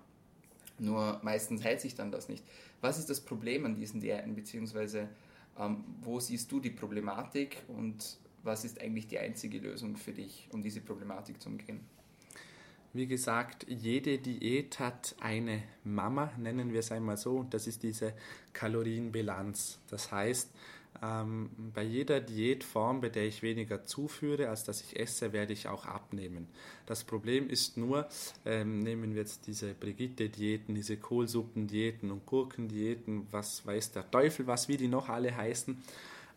[0.80, 2.44] Nur meistens hält sich dann das nicht.
[2.82, 5.10] Was ist das Problem an diesen Diäten, beziehungsweise
[5.60, 10.48] ähm, wo siehst du die Problematik und was ist eigentlich die einzige Lösung für dich,
[10.52, 11.82] um diese Problematik zu umgehen?
[12.94, 17.84] Wie gesagt, jede Diät hat eine Mama, nennen wir es einmal so, und das ist
[17.84, 18.14] diese
[18.52, 19.80] Kalorienbilanz.
[19.90, 20.50] Das heißt,
[21.02, 25.68] ähm, bei jeder Diätform, bei der ich weniger zuführe, als dass ich esse, werde ich
[25.68, 26.48] auch abnehmen.
[26.86, 28.08] Das Problem ist nur,
[28.46, 34.68] ähm, nehmen wir jetzt diese Brigitte-Diäten, diese Kohlsuppendiäten und Gurkendiäten, was weiß der Teufel, was
[34.68, 35.82] wie die noch alle heißen.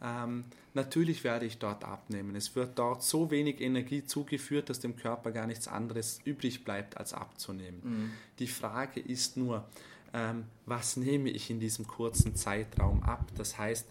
[0.02, 2.36] Ähm, natürlich werde ich dort abnehmen.
[2.36, 6.96] Es wird dort so wenig Energie zugeführt, dass dem Körper gar nichts anderes übrig bleibt,
[6.96, 7.80] als abzunehmen.
[7.82, 8.10] Mhm.
[8.38, 9.66] Die Frage ist nur,
[10.12, 13.26] ähm, was nehme ich in diesem kurzen Zeitraum ab?
[13.36, 13.86] Das heißt,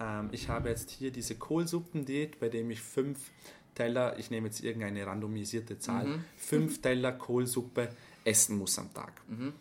[0.00, 3.30] ähm, ich habe jetzt hier diese Kohlsuppendiät, bei dem ich fünf
[3.74, 6.24] Teller, ich nehme jetzt irgendeine randomisierte Zahl, mhm.
[6.36, 7.88] fünf Teller Kohlsuppe
[8.24, 9.12] essen muss am Tag.
[9.28, 9.52] Mhm.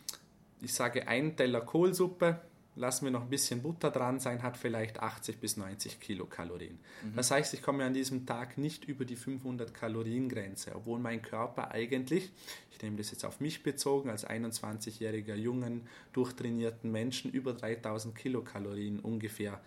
[0.61, 2.39] Ich sage, ein Teller Kohlsuppe
[2.75, 6.79] lassen wir noch ein bisschen Butter dran sein, hat vielleicht 80 bis 90 Kilokalorien.
[7.03, 7.15] Mhm.
[7.15, 11.21] Das heißt, ich komme an diesem Tag nicht über die 500 Kalorien Grenze, obwohl mein
[11.21, 12.31] Körper eigentlich,
[12.71, 18.99] ich nehme das jetzt auf mich bezogen, als 21-jähriger jungen, durchtrainierten Menschen über 3000 Kilokalorien
[18.99, 19.61] ungefähr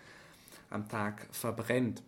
[0.70, 2.02] am Tag verbrennt.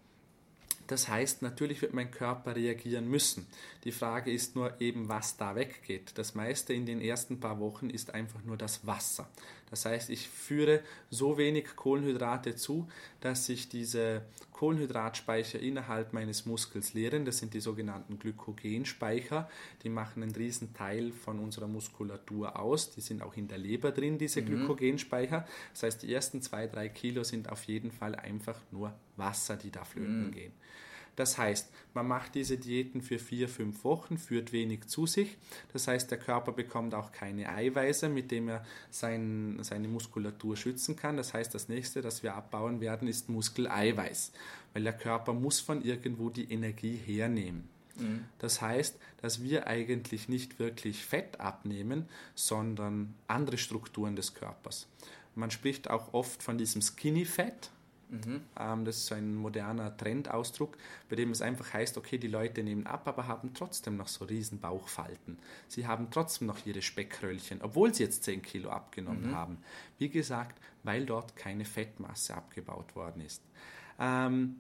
[0.89, 3.47] Das heißt, natürlich wird mein Körper reagieren müssen.
[3.85, 6.13] Die Frage ist nur eben, was da weggeht.
[6.17, 9.29] Das meiste in den ersten paar Wochen ist einfach nur das Wasser.
[9.71, 12.89] Das heißt, ich führe so wenig Kohlenhydrate zu,
[13.21, 14.23] dass sich diese
[14.53, 17.27] Kohlenhydratspeicher innerhalb meines Muskels leeren.
[17.27, 19.49] Das sind die sogenannten Glykogenspeicher.
[19.83, 22.91] Die machen einen riesen Teil von unserer Muskulatur aus.
[22.91, 24.47] Die sind auch in der Leber drin, diese mhm.
[24.47, 25.47] Glykogenspeicher.
[25.75, 29.71] Das heißt, die ersten zwei, drei Kilo sind auf jeden Fall einfach nur Wasser, die
[29.71, 30.33] da flöten mhm.
[30.33, 30.53] gehen.
[31.19, 35.37] Das heißt, man macht diese Diäten für vier, fünf Wochen, führt wenig zu sich.
[35.73, 40.95] Das heißt, der Körper bekommt auch keine Eiweiße, mit dem er sein, seine Muskulatur schützen
[40.95, 41.17] kann.
[41.17, 44.31] Das heißt, das nächste, das wir abbauen werden, ist Muskeleiweiß,
[44.75, 47.69] weil der Körper muss von irgendwo die Energie hernehmen.
[47.97, 48.27] Mhm.
[48.39, 54.87] Das heißt, dass wir eigentlich nicht wirklich Fett abnehmen, sondern andere Strukturen des Körpers.
[55.35, 57.73] Man spricht auch oft von diesem Skinny Fat,
[58.11, 58.43] Mhm.
[58.59, 60.77] Ähm, das ist so ein moderner Trendausdruck,
[61.09, 64.25] bei dem es einfach heißt, okay, die Leute nehmen ab, aber haben trotzdem noch so
[64.25, 65.39] riesen Bauchfalten.
[65.69, 69.35] Sie haben trotzdem noch ihre Speckröllchen, obwohl sie jetzt 10 Kilo abgenommen mhm.
[69.35, 69.59] haben.
[69.99, 73.43] Wie gesagt, weil dort keine Fettmasse abgebaut worden ist.
[73.99, 74.57] Ähm,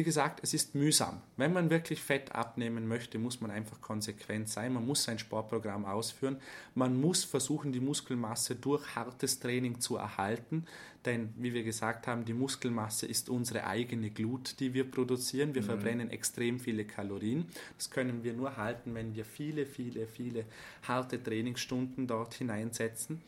[0.00, 1.20] wie gesagt, es ist mühsam.
[1.36, 4.72] Wenn man wirklich Fett abnehmen möchte, muss man einfach konsequent sein.
[4.72, 6.38] Man muss sein Sportprogramm ausführen.
[6.74, 10.64] Man muss versuchen, die Muskelmasse durch hartes Training zu erhalten.
[11.04, 15.54] Denn, wie wir gesagt haben, die Muskelmasse ist unsere eigene Glut, die wir produzieren.
[15.54, 15.66] Wir mhm.
[15.66, 17.44] verbrennen extrem viele Kalorien.
[17.76, 20.46] Das können wir nur halten, wenn wir viele, viele, viele
[20.88, 23.20] harte Trainingsstunden dort hineinsetzen.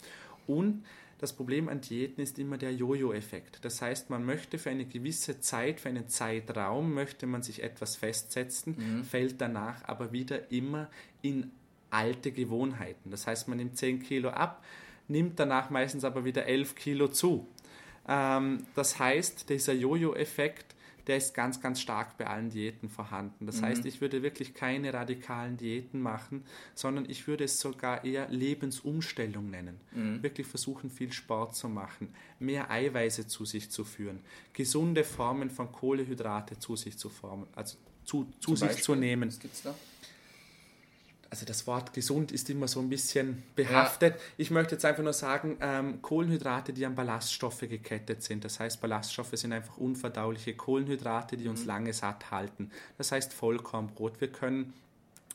[0.46, 0.84] Und
[1.22, 3.64] das Problem an Diäten ist immer der Jojo-Effekt.
[3.64, 7.94] Das heißt, man möchte für eine gewisse Zeit, für einen Zeitraum, möchte man sich etwas
[7.94, 9.04] festsetzen, mhm.
[9.04, 10.90] fällt danach aber wieder immer
[11.22, 11.52] in
[11.90, 13.12] alte Gewohnheiten.
[13.12, 14.64] Das heißt, man nimmt 10 Kilo ab,
[15.06, 17.46] nimmt danach meistens aber wieder 11 Kilo zu.
[18.08, 20.71] Ähm, das heißt, dieser Jojo-Effekt
[21.06, 23.46] der ist ganz, ganz stark bei allen Diäten vorhanden.
[23.46, 23.66] Das mhm.
[23.66, 29.50] heißt, ich würde wirklich keine radikalen Diäten machen, sondern ich würde es sogar eher Lebensumstellung
[29.50, 29.80] nennen.
[29.92, 30.22] Mhm.
[30.22, 34.20] Wirklich versuchen, viel Sport zu machen, mehr Eiweiße zu sich zu führen,
[34.52, 38.84] gesunde Formen von Kohlehydrate zu sich zu formen, also zu, zu sich Beispiel?
[38.84, 39.28] zu nehmen.
[39.28, 39.74] Was gibt's da?
[41.32, 44.16] Also das Wort gesund ist immer so ein bisschen behaftet.
[44.16, 44.20] Ja.
[44.36, 48.44] Ich möchte jetzt einfach nur sagen, ähm, Kohlenhydrate, die an Ballaststoffe gekettet sind.
[48.44, 51.68] Das heißt, Ballaststoffe sind einfach unverdauliche Kohlenhydrate, die uns mhm.
[51.68, 52.70] lange satt halten.
[52.98, 54.20] Das heißt Vollkornbrot.
[54.20, 54.74] Wir können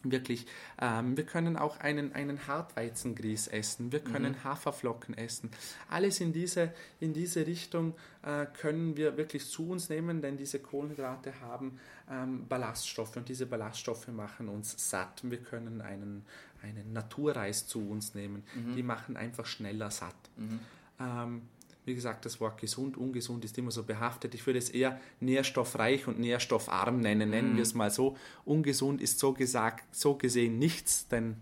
[0.04, 0.46] wirklich,
[0.80, 4.44] ähm, wir können auch einen, einen Hartweizengrieß essen, wir können mhm.
[4.44, 5.52] Haferflocken essen.
[5.90, 10.60] Alles in diese, in diese Richtung äh, können wir wirklich zu uns nehmen, denn diese
[10.60, 11.80] Kohlenhydrate haben
[12.10, 15.22] ähm, Ballaststoffe und diese Ballaststoffe machen uns satt.
[15.24, 16.26] Wir können einen,
[16.62, 18.76] einen Naturreis zu uns nehmen, mhm.
[18.76, 20.16] die machen einfach schneller satt.
[20.38, 20.60] Mhm.
[21.00, 21.42] Ähm,
[21.88, 24.36] wie gesagt, das Wort gesund, ungesund ist immer so behaftet.
[24.36, 27.30] Ich würde es eher nährstoffreich und nährstoffarm nennen.
[27.30, 27.56] Nennen mhm.
[27.56, 28.18] wir es mal so.
[28.46, 31.38] Ungesund ist so gesagt, so gesehen nichts, denn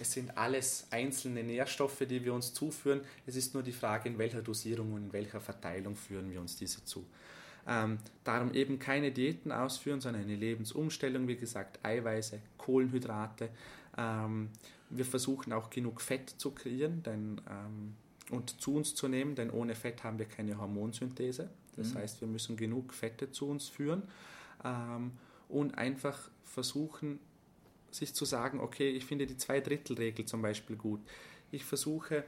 [0.00, 3.02] es sind alles einzelne Nährstoffe, die wir uns zuführen.
[3.26, 6.56] Es ist nur die Frage, in welcher Dosierung und in welcher Verteilung führen wir uns
[6.56, 7.04] diese zu.
[7.66, 13.50] Ähm, darum eben keine Diäten ausführen, sondern eine Lebensumstellung, wie gesagt, Eiweiße, Kohlenhydrate.
[13.96, 14.48] Ähm,
[14.90, 17.94] wir versuchen auch genug Fett zu kreieren, denn ähm,
[18.32, 21.50] und zu uns zu nehmen, denn ohne Fett haben wir keine Hormonsynthese.
[21.76, 21.98] Das mhm.
[21.98, 24.02] heißt, wir müssen genug Fette zu uns führen
[24.64, 25.12] ähm,
[25.48, 27.18] und einfach versuchen,
[27.90, 31.00] sich zu sagen, okay, ich finde die Zwei-Drittel-Regel zum Beispiel gut.
[31.50, 32.24] Ich versuche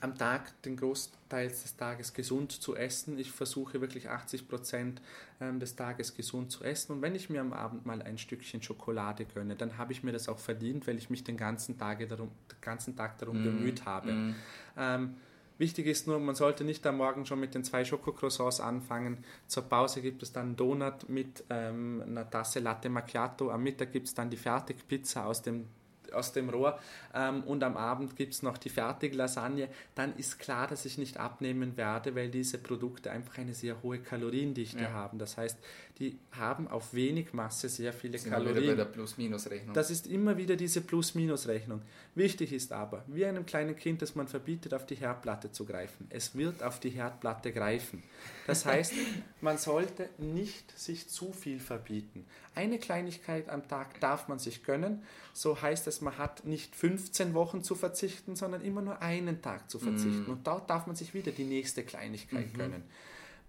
[0.00, 3.18] am Tag den Großteil des Tages gesund zu essen.
[3.18, 5.02] Ich versuche wirklich 80 Prozent
[5.40, 6.92] ähm, des Tages gesund zu essen.
[6.92, 10.12] Und wenn ich mir am Abend mal ein Stückchen Schokolade gönne, dann habe ich mir
[10.12, 13.44] das auch verdient, weil ich mich den ganzen, Tage darum, den ganzen Tag darum mm.
[13.44, 14.12] bemüht habe.
[14.12, 14.34] Mm.
[14.76, 15.14] Ähm,
[15.60, 19.18] Wichtig ist nur, man sollte nicht am Morgen schon mit den zwei Schokocroissants anfangen.
[19.46, 23.50] Zur Pause gibt es dann einen Donut mit ähm, einer Tasse Latte Macchiato.
[23.50, 25.66] Am Mittag gibt es dann die Fertigpizza aus dem
[26.12, 26.78] aus dem Rohr
[27.14, 30.98] ähm, und am Abend gibt es noch die fertige Lasagne, dann ist klar, dass ich
[30.98, 34.92] nicht abnehmen werde, weil diese Produkte einfach eine sehr hohe Kaloriendichte ja.
[34.92, 35.18] haben.
[35.18, 35.58] Das heißt,
[36.00, 38.56] die haben auf wenig Masse sehr viele Sind Kalorien.
[38.56, 39.74] Wieder bei der Plus-Minus-Rechnung.
[39.74, 41.82] Das ist immer wieder diese Plus-Minus-Rechnung.
[42.14, 46.06] Wichtig ist aber, wie einem kleinen Kind, dass man verbietet, auf die Herdplatte zu greifen.
[46.08, 48.02] Es wird auf die Herdplatte greifen.
[48.46, 48.94] Das heißt,
[49.42, 52.24] man sollte nicht sich zu viel verbieten.
[52.54, 55.02] Eine Kleinigkeit am Tag darf man sich gönnen.
[55.34, 59.70] So heißt es, man hat nicht 15 Wochen zu verzichten, sondern immer nur einen Tag
[59.70, 60.24] zu verzichten.
[60.28, 60.30] Mm.
[60.30, 62.58] Und dort darf man sich wieder die nächste Kleinigkeit mhm.
[62.58, 62.82] gönnen.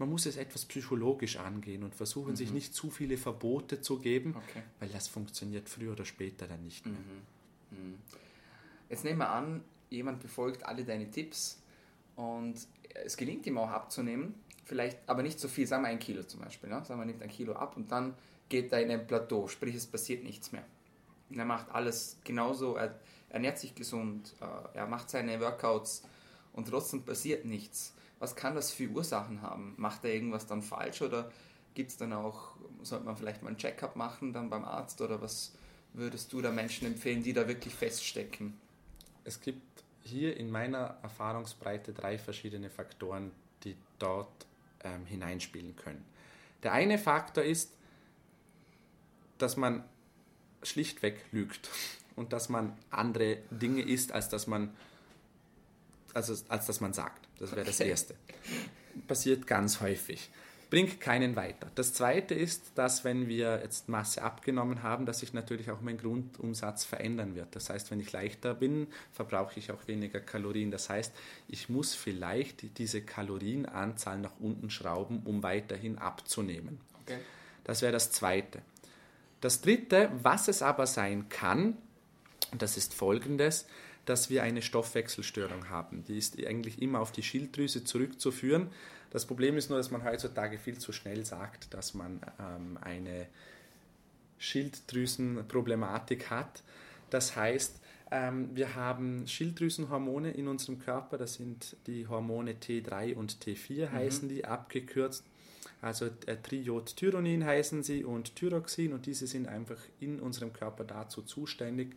[0.01, 2.35] Man muss es etwas psychologisch angehen und versuchen, mhm.
[2.35, 4.63] sich nicht zu viele Verbote zu geben, okay.
[4.79, 6.95] weil das funktioniert früher oder später dann nicht mehr.
[7.69, 7.77] Mhm.
[7.77, 7.97] mhm.
[8.89, 11.61] Jetzt nehmen wir an, jemand befolgt alle deine Tipps
[12.15, 12.55] und
[13.05, 14.33] es gelingt ihm auch abzunehmen,
[14.65, 16.71] vielleicht aber nicht so viel, sagen wir ein Kilo zum Beispiel.
[16.71, 16.83] Ne?
[16.83, 18.15] Sagen wir, nimmt ein Kilo ab und dann
[18.49, 20.65] geht er in ein Plateau, sprich es passiert nichts mehr.
[21.29, 26.01] Und er macht alles genauso, er ernährt sich gesund, äh, er macht seine Workouts
[26.53, 27.93] und trotzdem passiert nichts.
[28.21, 29.73] Was kann das für Ursachen haben?
[29.77, 31.31] Macht er irgendwas dann falsch oder
[31.73, 35.19] gibt es dann auch, sollte man vielleicht mal einen Checkup machen dann beim Arzt oder
[35.23, 35.53] was
[35.93, 38.53] würdest du da Menschen empfehlen, die da wirklich feststecken?
[39.23, 43.31] Es gibt hier in meiner Erfahrungsbreite drei verschiedene Faktoren,
[43.63, 44.45] die dort
[44.83, 46.05] ähm, hineinspielen können.
[46.61, 47.73] Der eine Faktor ist,
[49.39, 49.83] dass man
[50.61, 51.71] schlichtweg lügt
[52.15, 54.75] und dass man andere Dinge isst, als dass man,
[56.13, 57.30] also, als dass man sagt.
[57.39, 58.15] Das wäre das Erste.
[59.07, 60.29] Passiert ganz häufig.
[60.71, 61.69] bringt keinen weiter.
[61.75, 65.97] Das zweite ist, dass wenn wir jetzt Masse abgenommen haben, dass sich natürlich auch mein
[65.97, 67.53] Grundumsatz verändern wird.
[67.55, 70.71] Das heißt, wenn ich leichter bin, verbrauche ich auch weniger Kalorien.
[70.71, 71.13] Das heißt,
[71.49, 76.79] ich muss vielleicht diese Kalorienanzahl nach unten schrauben, um weiterhin abzunehmen.
[77.01, 77.17] Okay.
[77.65, 78.61] Das wäre das zweite.
[79.41, 81.77] Das dritte, was es aber sein kann,
[82.57, 83.67] das ist folgendes,
[84.05, 86.03] dass wir eine Stoffwechselstörung haben.
[86.05, 88.69] Die ist eigentlich immer auf die Schilddrüse zurückzuführen.
[89.11, 93.27] Das Problem ist nur, dass man heutzutage viel zu schnell sagt, dass man ähm, eine
[94.39, 96.63] Schilddrüsenproblematik hat.
[97.09, 103.37] Das heißt, ähm, wir haben Schilddrüsenhormone in unserem Körper, das sind die Hormone T3 und
[103.43, 103.91] T4 mhm.
[103.91, 105.23] heißen die, abgekürzt.
[105.81, 111.21] Also äh, Triodtyronin heißen sie und Thyroxin und diese sind einfach in unserem Körper dazu
[111.21, 111.95] zuständig,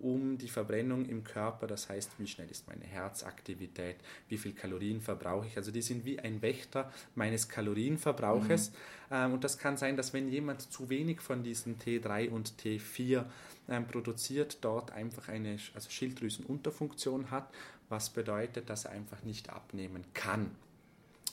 [0.00, 3.96] um die Verbrennung im Körper, das heißt, wie schnell ist meine Herzaktivität,
[4.28, 5.56] wie viel Kalorien verbrauche ich.
[5.56, 8.70] Also die sind wie ein Wächter meines Kalorienverbrauches.
[8.70, 8.74] Mhm.
[9.10, 13.24] Ähm, und das kann sein, dass wenn jemand zu wenig von diesen T3 und T4
[13.68, 17.50] ähm, produziert, dort einfach eine also Schilddrüsenunterfunktion hat,
[17.88, 20.50] was bedeutet, dass er einfach nicht abnehmen kann.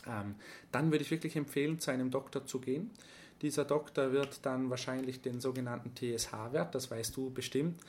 [0.07, 0.35] Ähm,
[0.71, 2.91] dann würde ich wirklich empfehlen, zu einem Doktor zu gehen.
[3.41, 7.79] Dieser Doktor wird dann wahrscheinlich den sogenannten TSH-Wert, das weißt du bestimmt,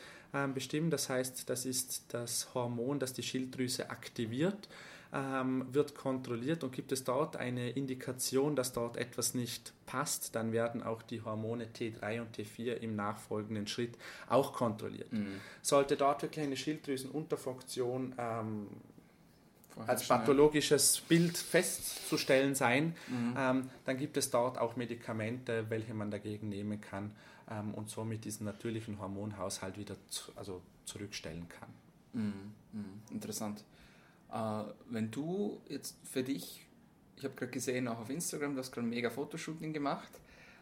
[0.54, 0.90] bestimmen.
[0.90, 4.68] Das heißt, das ist das Hormon, das die Schilddrüse aktiviert,
[5.12, 10.52] ähm, wird kontrolliert und gibt es dort eine Indikation, dass dort etwas nicht passt, dann
[10.52, 13.96] werden auch die Hormone T3 und T4 im nachfolgenden Schritt
[14.28, 15.12] auch kontrolliert.
[15.12, 15.40] Mhm.
[15.62, 18.66] Sollte dort wirklich eine Schilddrüsenunterfunktion ähm,
[19.86, 23.34] als pathologisches Bild festzustellen sein, mhm.
[23.36, 27.12] ähm, dann gibt es dort auch Medikamente, welche man dagegen nehmen kann
[27.50, 31.68] ähm, und somit diesen natürlichen Hormonhaushalt wieder zu, also zurückstellen kann.
[32.12, 32.52] Mhm.
[32.72, 33.02] Mhm.
[33.10, 33.64] Interessant.
[34.32, 36.66] Äh, wenn du jetzt für dich,
[37.16, 40.10] ich habe gerade gesehen, auch auf Instagram, du hast gerade ein mega Fotoshooting gemacht,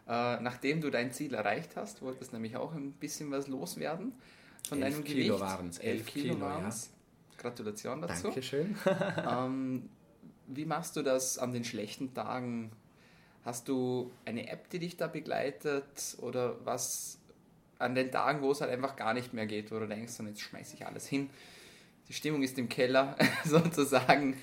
[0.06, 4.12] äh, nachdem du dein Ziel erreicht hast, wolltest nämlich auch ein bisschen was loswerden
[4.68, 5.40] von elf deinem Kilo Gewicht.
[5.40, 5.78] Waren es.
[5.78, 6.90] Elf Kilo, Kilo waren es.
[7.38, 8.24] Gratulation dazu.
[8.24, 8.76] Dankeschön.
[9.30, 9.88] ähm,
[10.46, 12.72] wie machst du das an den schlechten Tagen?
[13.44, 17.18] Hast du eine App, die dich da begleitet oder was
[17.78, 20.28] an den Tagen, wo es halt einfach gar nicht mehr geht, wo du denkst, und
[20.28, 21.28] jetzt schmeiße ich alles hin.
[22.08, 24.36] Die Stimmung ist im Keller sozusagen.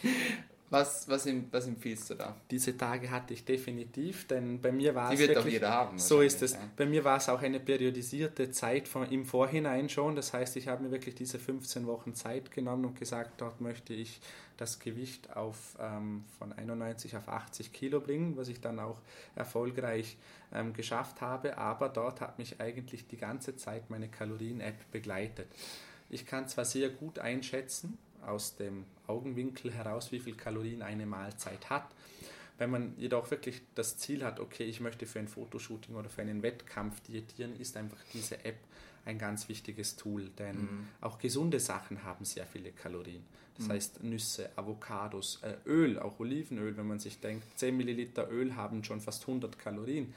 [0.71, 2.33] Was, was, was empfiehlst du da?
[2.49, 5.19] Diese Tage hatte ich definitiv, denn bei mir war es.
[5.19, 5.99] Wirklich, haben.
[5.99, 6.53] So ist es.
[6.53, 6.59] Ja.
[6.77, 10.15] Bei mir war es auch eine periodisierte Zeit von, im Vorhinein schon.
[10.15, 13.93] Das heißt, ich habe mir wirklich diese 15 Wochen Zeit genommen und gesagt, dort möchte
[13.93, 14.21] ich
[14.55, 19.01] das Gewicht auf, ähm, von 91 auf 80 Kilo bringen, was ich dann auch
[19.35, 20.15] erfolgreich
[20.53, 21.57] ähm, geschafft habe.
[21.57, 25.47] Aber dort hat mich eigentlich die ganze Zeit meine Kalorien-App begleitet.
[26.09, 31.69] Ich kann zwar sehr gut einschätzen, aus dem Augenwinkel heraus, wie viel Kalorien eine Mahlzeit
[31.69, 31.87] hat.
[32.57, 36.21] Wenn man jedoch wirklich das Ziel hat, okay, ich möchte für ein Fotoshooting oder für
[36.21, 38.57] einen Wettkampf diätieren, ist einfach diese App
[39.05, 40.87] ein ganz wichtiges Tool, denn mhm.
[41.01, 43.23] auch gesunde Sachen haben sehr viele Kalorien.
[43.57, 43.71] Das mhm.
[43.71, 48.83] heißt Nüsse, Avocados, äh, Öl, auch Olivenöl, wenn man sich denkt, 10 Milliliter Öl haben
[48.83, 50.13] schon fast 100 Kalorien,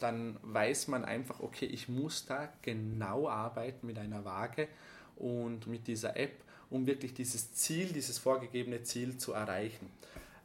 [0.00, 4.68] dann weiß man einfach, okay, ich muss da genau arbeiten mit einer Waage
[5.16, 9.90] und mit dieser App um wirklich dieses Ziel, dieses vorgegebene Ziel zu erreichen.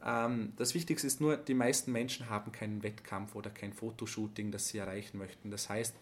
[0.04, 4.68] Ähm, das Wichtigste ist nur, die meisten Menschen haben keinen Wettkampf oder kein Fotoshooting, das
[4.68, 5.50] sie erreichen möchten.
[5.50, 5.94] Das heißt,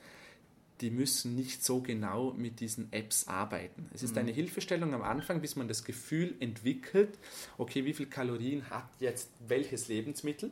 [0.80, 3.88] die müssen nicht so genau mit diesen Apps arbeiten.
[3.92, 4.20] Es ist mhm.
[4.20, 7.18] eine Hilfestellung am Anfang, bis man das Gefühl entwickelt,
[7.58, 10.50] okay, wie viel Kalorien hat jetzt welches Lebensmittel?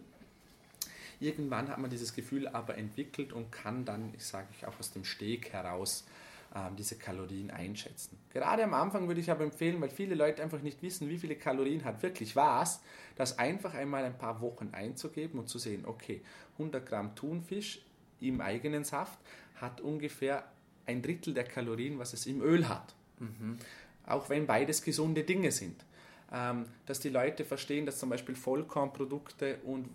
[1.20, 4.92] Irgendwann hat man dieses Gefühl aber entwickelt und kann dann, ich sage ich auch aus
[4.92, 6.04] dem Steg heraus,
[6.76, 8.18] diese Kalorien einschätzen.
[8.30, 11.36] Gerade am Anfang würde ich aber empfehlen, weil viele Leute einfach nicht wissen, wie viele
[11.36, 12.80] Kalorien hat wirklich was,
[13.16, 16.22] das einfach einmal ein paar Wochen einzugeben und zu sehen, okay,
[16.54, 17.82] 100 Gramm Thunfisch
[18.20, 19.18] im eigenen Saft
[19.56, 20.44] hat ungefähr
[20.86, 22.94] ein Drittel der Kalorien, was es im Öl hat.
[23.18, 23.58] Mhm.
[24.06, 25.84] Auch wenn beides gesunde Dinge sind.
[26.32, 29.88] Ähm, dass die Leute verstehen, dass zum Beispiel Vollkornprodukte und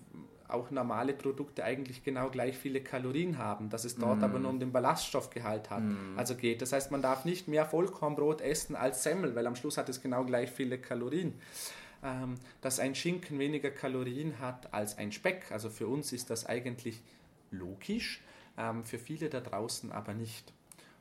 [0.53, 4.23] auch normale Produkte eigentlich genau gleich viele Kalorien haben, dass es dort mm.
[4.23, 5.83] aber nur um den Ballaststoffgehalt hat.
[5.83, 6.17] Mm.
[6.17, 6.61] Also geht.
[6.61, 10.01] Das heißt, man darf nicht mehr Vollkornbrot essen als Semmel, weil am Schluss hat es
[10.01, 11.33] genau gleich viele Kalorien.
[12.03, 15.51] Ähm, dass ein Schinken weniger Kalorien hat als ein Speck.
[15.51, 17.01] Also für uns ist das eigentlich
[17.51, 18.21] logisch,
[18.57, 20.53] ähm, für viele da draußen aber nicht.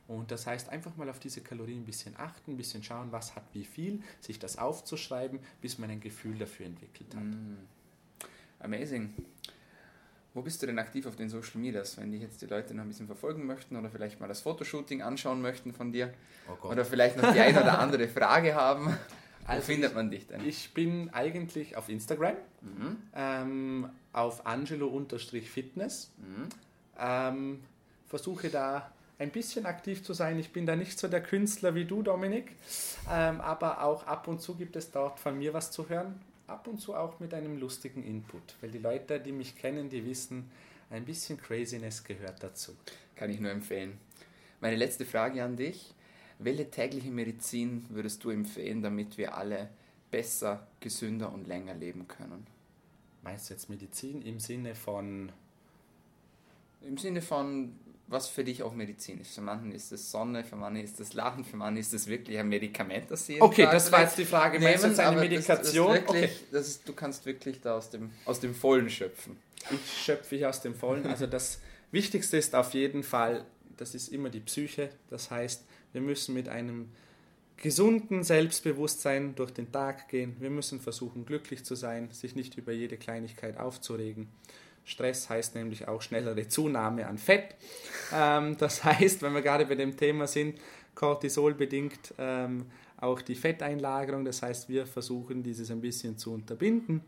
[0.07, 3.35] Und das heißt, einfach mal auf diese Kalorien ein bisschen achten, ein bisschen schauen, was
[3.35, 7.23] hat wie viel, sich das aufzuschreiben, bis man ein Gefühl dafür entwickelt hat.
[7.23, 7.57] Mm.
[8.59, 9.13] Amazing.
[10.33, 12.83] Wo bist du denn aktiv auf den Social Medias, wenn dich jetzt die Leute noch
[12.83, 16.11] ein bisschen verfolgen möchten oder vielleicht mal das Fotoshooting anschauen möchten von dir?
[16.47, 18.97] Oh oder vielleicht noch die eine oder andere Frage haben?
[19.45, 20.43] Also Wo findet man dich denn?
[20.47, 22.97] Ich bin eigentlich auf Instagram, mhm.
[23.15, 26.11] ähm, auf angelo-fitness.
[26.17, 26.49] Mhm.
[26.97, 27.59] Ähm,
[28.07, 30.39] versuche da ein bisschen aktiv zu sein.
[30.39, 32.55] Ich bin da nicht so der Künstler wie du, Dominik,
[33.11, 36.19] ähm, aber auch ab und zu gibt es dort von mir was zu hören.
[36.47, 40.05] Ab und zu auch mit einem lustigen Input, weil die Leute, die mich kennen, die
[40.05, 40.49] wissen,
[40.89, 42.75] ein bisschen Craziness gehört dazu.
[43.15, 43.97] Kann ich nur empfehlen.
[44.59, 45.93] Meine letzte Frage an dich.
[46.39, 49.69] Welche tägliche Medizin würdest du empfehlen, damit wir alle
[50.11, 52.45] besser, gesünder und länger leben können?
[53.21, 55.31] Meinst du jetzt Medizin im Sinne von...
[56.81, 59.35] Im Sinne von, was für dich auch Medizin ist.
[59.35, 62.37] Für manchen ist es Sonne, für manchen ist es Lachen, für manchen ist es wirklich
[62.37, 64.59] ein Medikament, das sie Okay, das war jetzt die Frage.
[64.59, 65.87] Nehmen, Meinst du jetzt eine Medikation?
[65.95, 66.59] Das, das wirklich, okay.
[66.59, 69.37] ist, du kannst wirklich da aus dem, aus dem Vollen schöpfen.
[69.71, 71.05] Ich schöpfe aus dem Vollen.
[71.07, 71.59] Also das
[71.91, 73.45] Wichtigste ist auf jeden Fall,
[73.77, 74.89] das ist immer die Psyche.
[75.09, 76.89] Das heißt, wir müssen mit einem
[77.57, 80.35] gesunden Selbstbewusstsein durch den Tag gehen.
[80.39, 84.27] Wir müssen versuchen, glücklich zu sein, sich nicht über jede Kleinigkeit aufzuregen.
[84.85, 87.55] Stress heißt nämlich auch schnellere Zunahme an Fett.
[88.13, 90.59] Ähm, das heißt, wenn wir gerade bei dem Thema sind,
[90.95, 92.65] Cortisol bedingt ähm,
[92.97, 94.25] auch die Fetteinlagerung.
[94.25, 97.01] Das heißt, wir versuchen dieses ein bisschen zu unterbinden.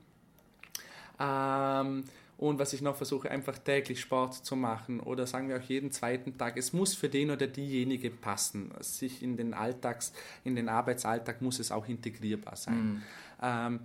[1.19, 2.03] Ähm,
[2.37, 5.91] und was ich noch versuche, einfach täglich Sport zu machen oder sagen wir auch jeden
[5.91, 6.57] zweiten Tag.
[6.57, 8.71] Es muss für den oder diejenige passen.
[8.81, 10.11] Sich in den Alltags,
[10.43, 13.01] in den Arbeitsalltag muss es auch integrierbar sein.
[13.41, 13.79] Mhm.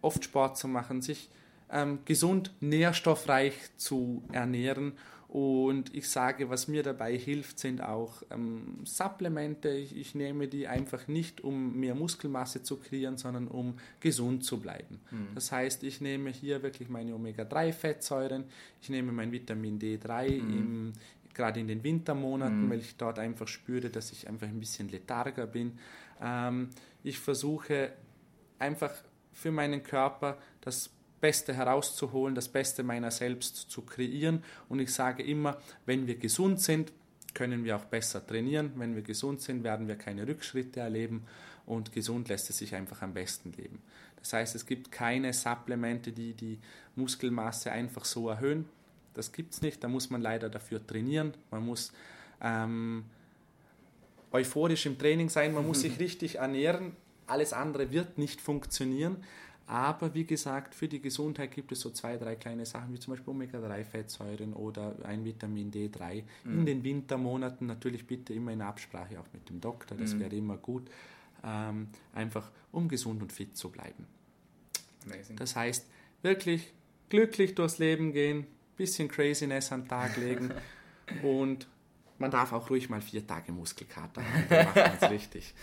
[0.00, 1.28] Oft Sport zu machen, sich
[1.72, 4.92] ähm, gesund, nährstoffreich zu ernähren.
[5.32, 9.70] Und ich sage, was mir dabei hilft, sind auch ähm, Supplemente.
[9.70, 14.60] Ich, ich, nehme die einfach nicht, um mehr Muskelmasse zu kreieren, sondern um gesund zu
[14.60, 15.00] bleiben.
[15.10, 15.28] Mhm.
[15.34, 18.44] Das heißt, ich nehme hier wirklich meine Omega-3-Fettsäuren,
[18.82, 20.52] ich nehme mein Vitamin D3 mhm.
[20.58, 20.92] im,
[21.32, 22.70] gerade in den Wintermonaten, mhm.
[22.70, 25.78] weil ich dort einfach spüre, dass ich einfach ein bisschen letharger bin.
[26.20, 26.68] Ähm,
[27.02, 27.94] ich versuche
[28.58, 28.92] einfach
[29.32, 30.90] für meinen Körper das
[31.22, 34.42] Beste herauszuholen, das Beste meiner selbst zu kreieren.
[34.68, 35.56] Und ich sage immer,
[35.86, 36.92] wenn wir gesund sind,
[37.32, 38.72] können wir auch besser trainieren.
[38.74, 41.24] Wenn wir gesund sind, werden wir keine Rückschritte erleben
[41.64, 43.80] und gesund lässt es sich einfach am besten leben.
[44.16, 46.58] Das heißt, es gibt keine Supplemente, die die
[46.96, 48.68] Muskelmasse einfach so erhöhen.
[49.14, 49.82] Das gibt es nicht.
[49.84, 51.34] Da muss man leider dafür trainieren.
[51.52, 51.92] Man muss
[52.40, 53.04] ähm,
[54.32, 55.54] euphorisch im Training sein.
[55.54, 56.96] Man muss sich richtig ernähren.
[57.28, 59.18] Alles andere wird nicht funktionieren.
[59.66, 63.12] Aber wie gesagt, für die Gesundheit gibt es so zwei, drei kleine Sachen, wie zum
[63.12, 66.24] Beispiel Omega-3-Fettsäuren oder ein Vitamin D3.
[66.44, 66.58] Mhm.
[66.58, 70.20] In den Wintermonaten natürlich bitte immer in Absprache auch mit dem Doktor, das mhm.
[70.20, 70.90] wäre immer gut,
[71.44, 74.06] ähm, einfach um gesund und fit zu bleiben.
[75.06, 75.36] Amazing.
[75.36, 75.86] Das heißt,
[76.22, 76.72] wirklich
[77.08, 78.46] glücklich durchs Leben gehen,
[78.76, 80.50] bisschen Craziness an den Tag legen
[81.22, 81.68] und
[82.18, 84.44] man darf auch ruhig mal vier Tage Muskelkater haben.
[84.48, 85.54] Dann macht man es richtig.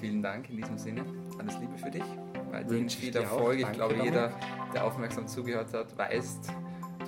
[0.00, 1.04] Vielen Dank in diesem Sinne.
[1.38, 2.04] Alles Liebe für dich.
[2.50, 3.60] Weiterhin viel Erfolg.
[3.60, 4.32] Ich glaube, jeder,
[4.74, 6.38] der aufmerksam zugehört hat, weiß,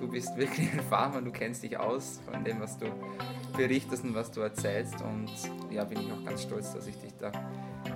[0.01, 2.87] du bist wirklich ein Farmer, du kennst dich aus von dem, was du
[3.57, 5.01] berichtest und was du erzählst.
[5.01, 5.31] Und
[5.71, 7.31] ja, bin ich auch ganz stolz, dass ich dich da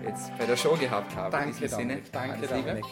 [0.04, 1.30] jetzt bei der Show gehabt habe.
[1.30, 2.02] Danke, in diesem Sinne.
[2.12, 2.84] Danke, Dominik.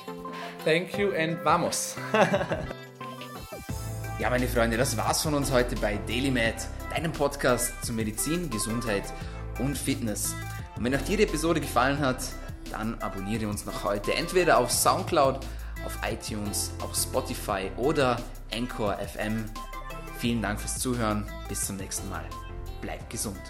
[0.64, 1.96] Thank you and vamos.
[4.18, 6.56] ja, meine Freunde, das war's von uns heute bei DailyMed
[6.94, 9.04] deinem Podcast zu Medizin, Gesundheit
[9.58, 10.34] und Fitness.
[10.76, 12.18] Und wenn euch die Episode gefallen hat,
[12.74, 15.38] dann abonniere uns noch heute entweder auf Soundcloud,
[15.86, 18.16] auf iTunes, auf Spotify oder
[18.52, 19.44] Anchor FM.
[20.18, 21.24] Vielen Dank fürs Zuhören.
[21.48, 22.24] Bis zum nächsten Mal.
[22.80, 23.40] Bleibt gesund.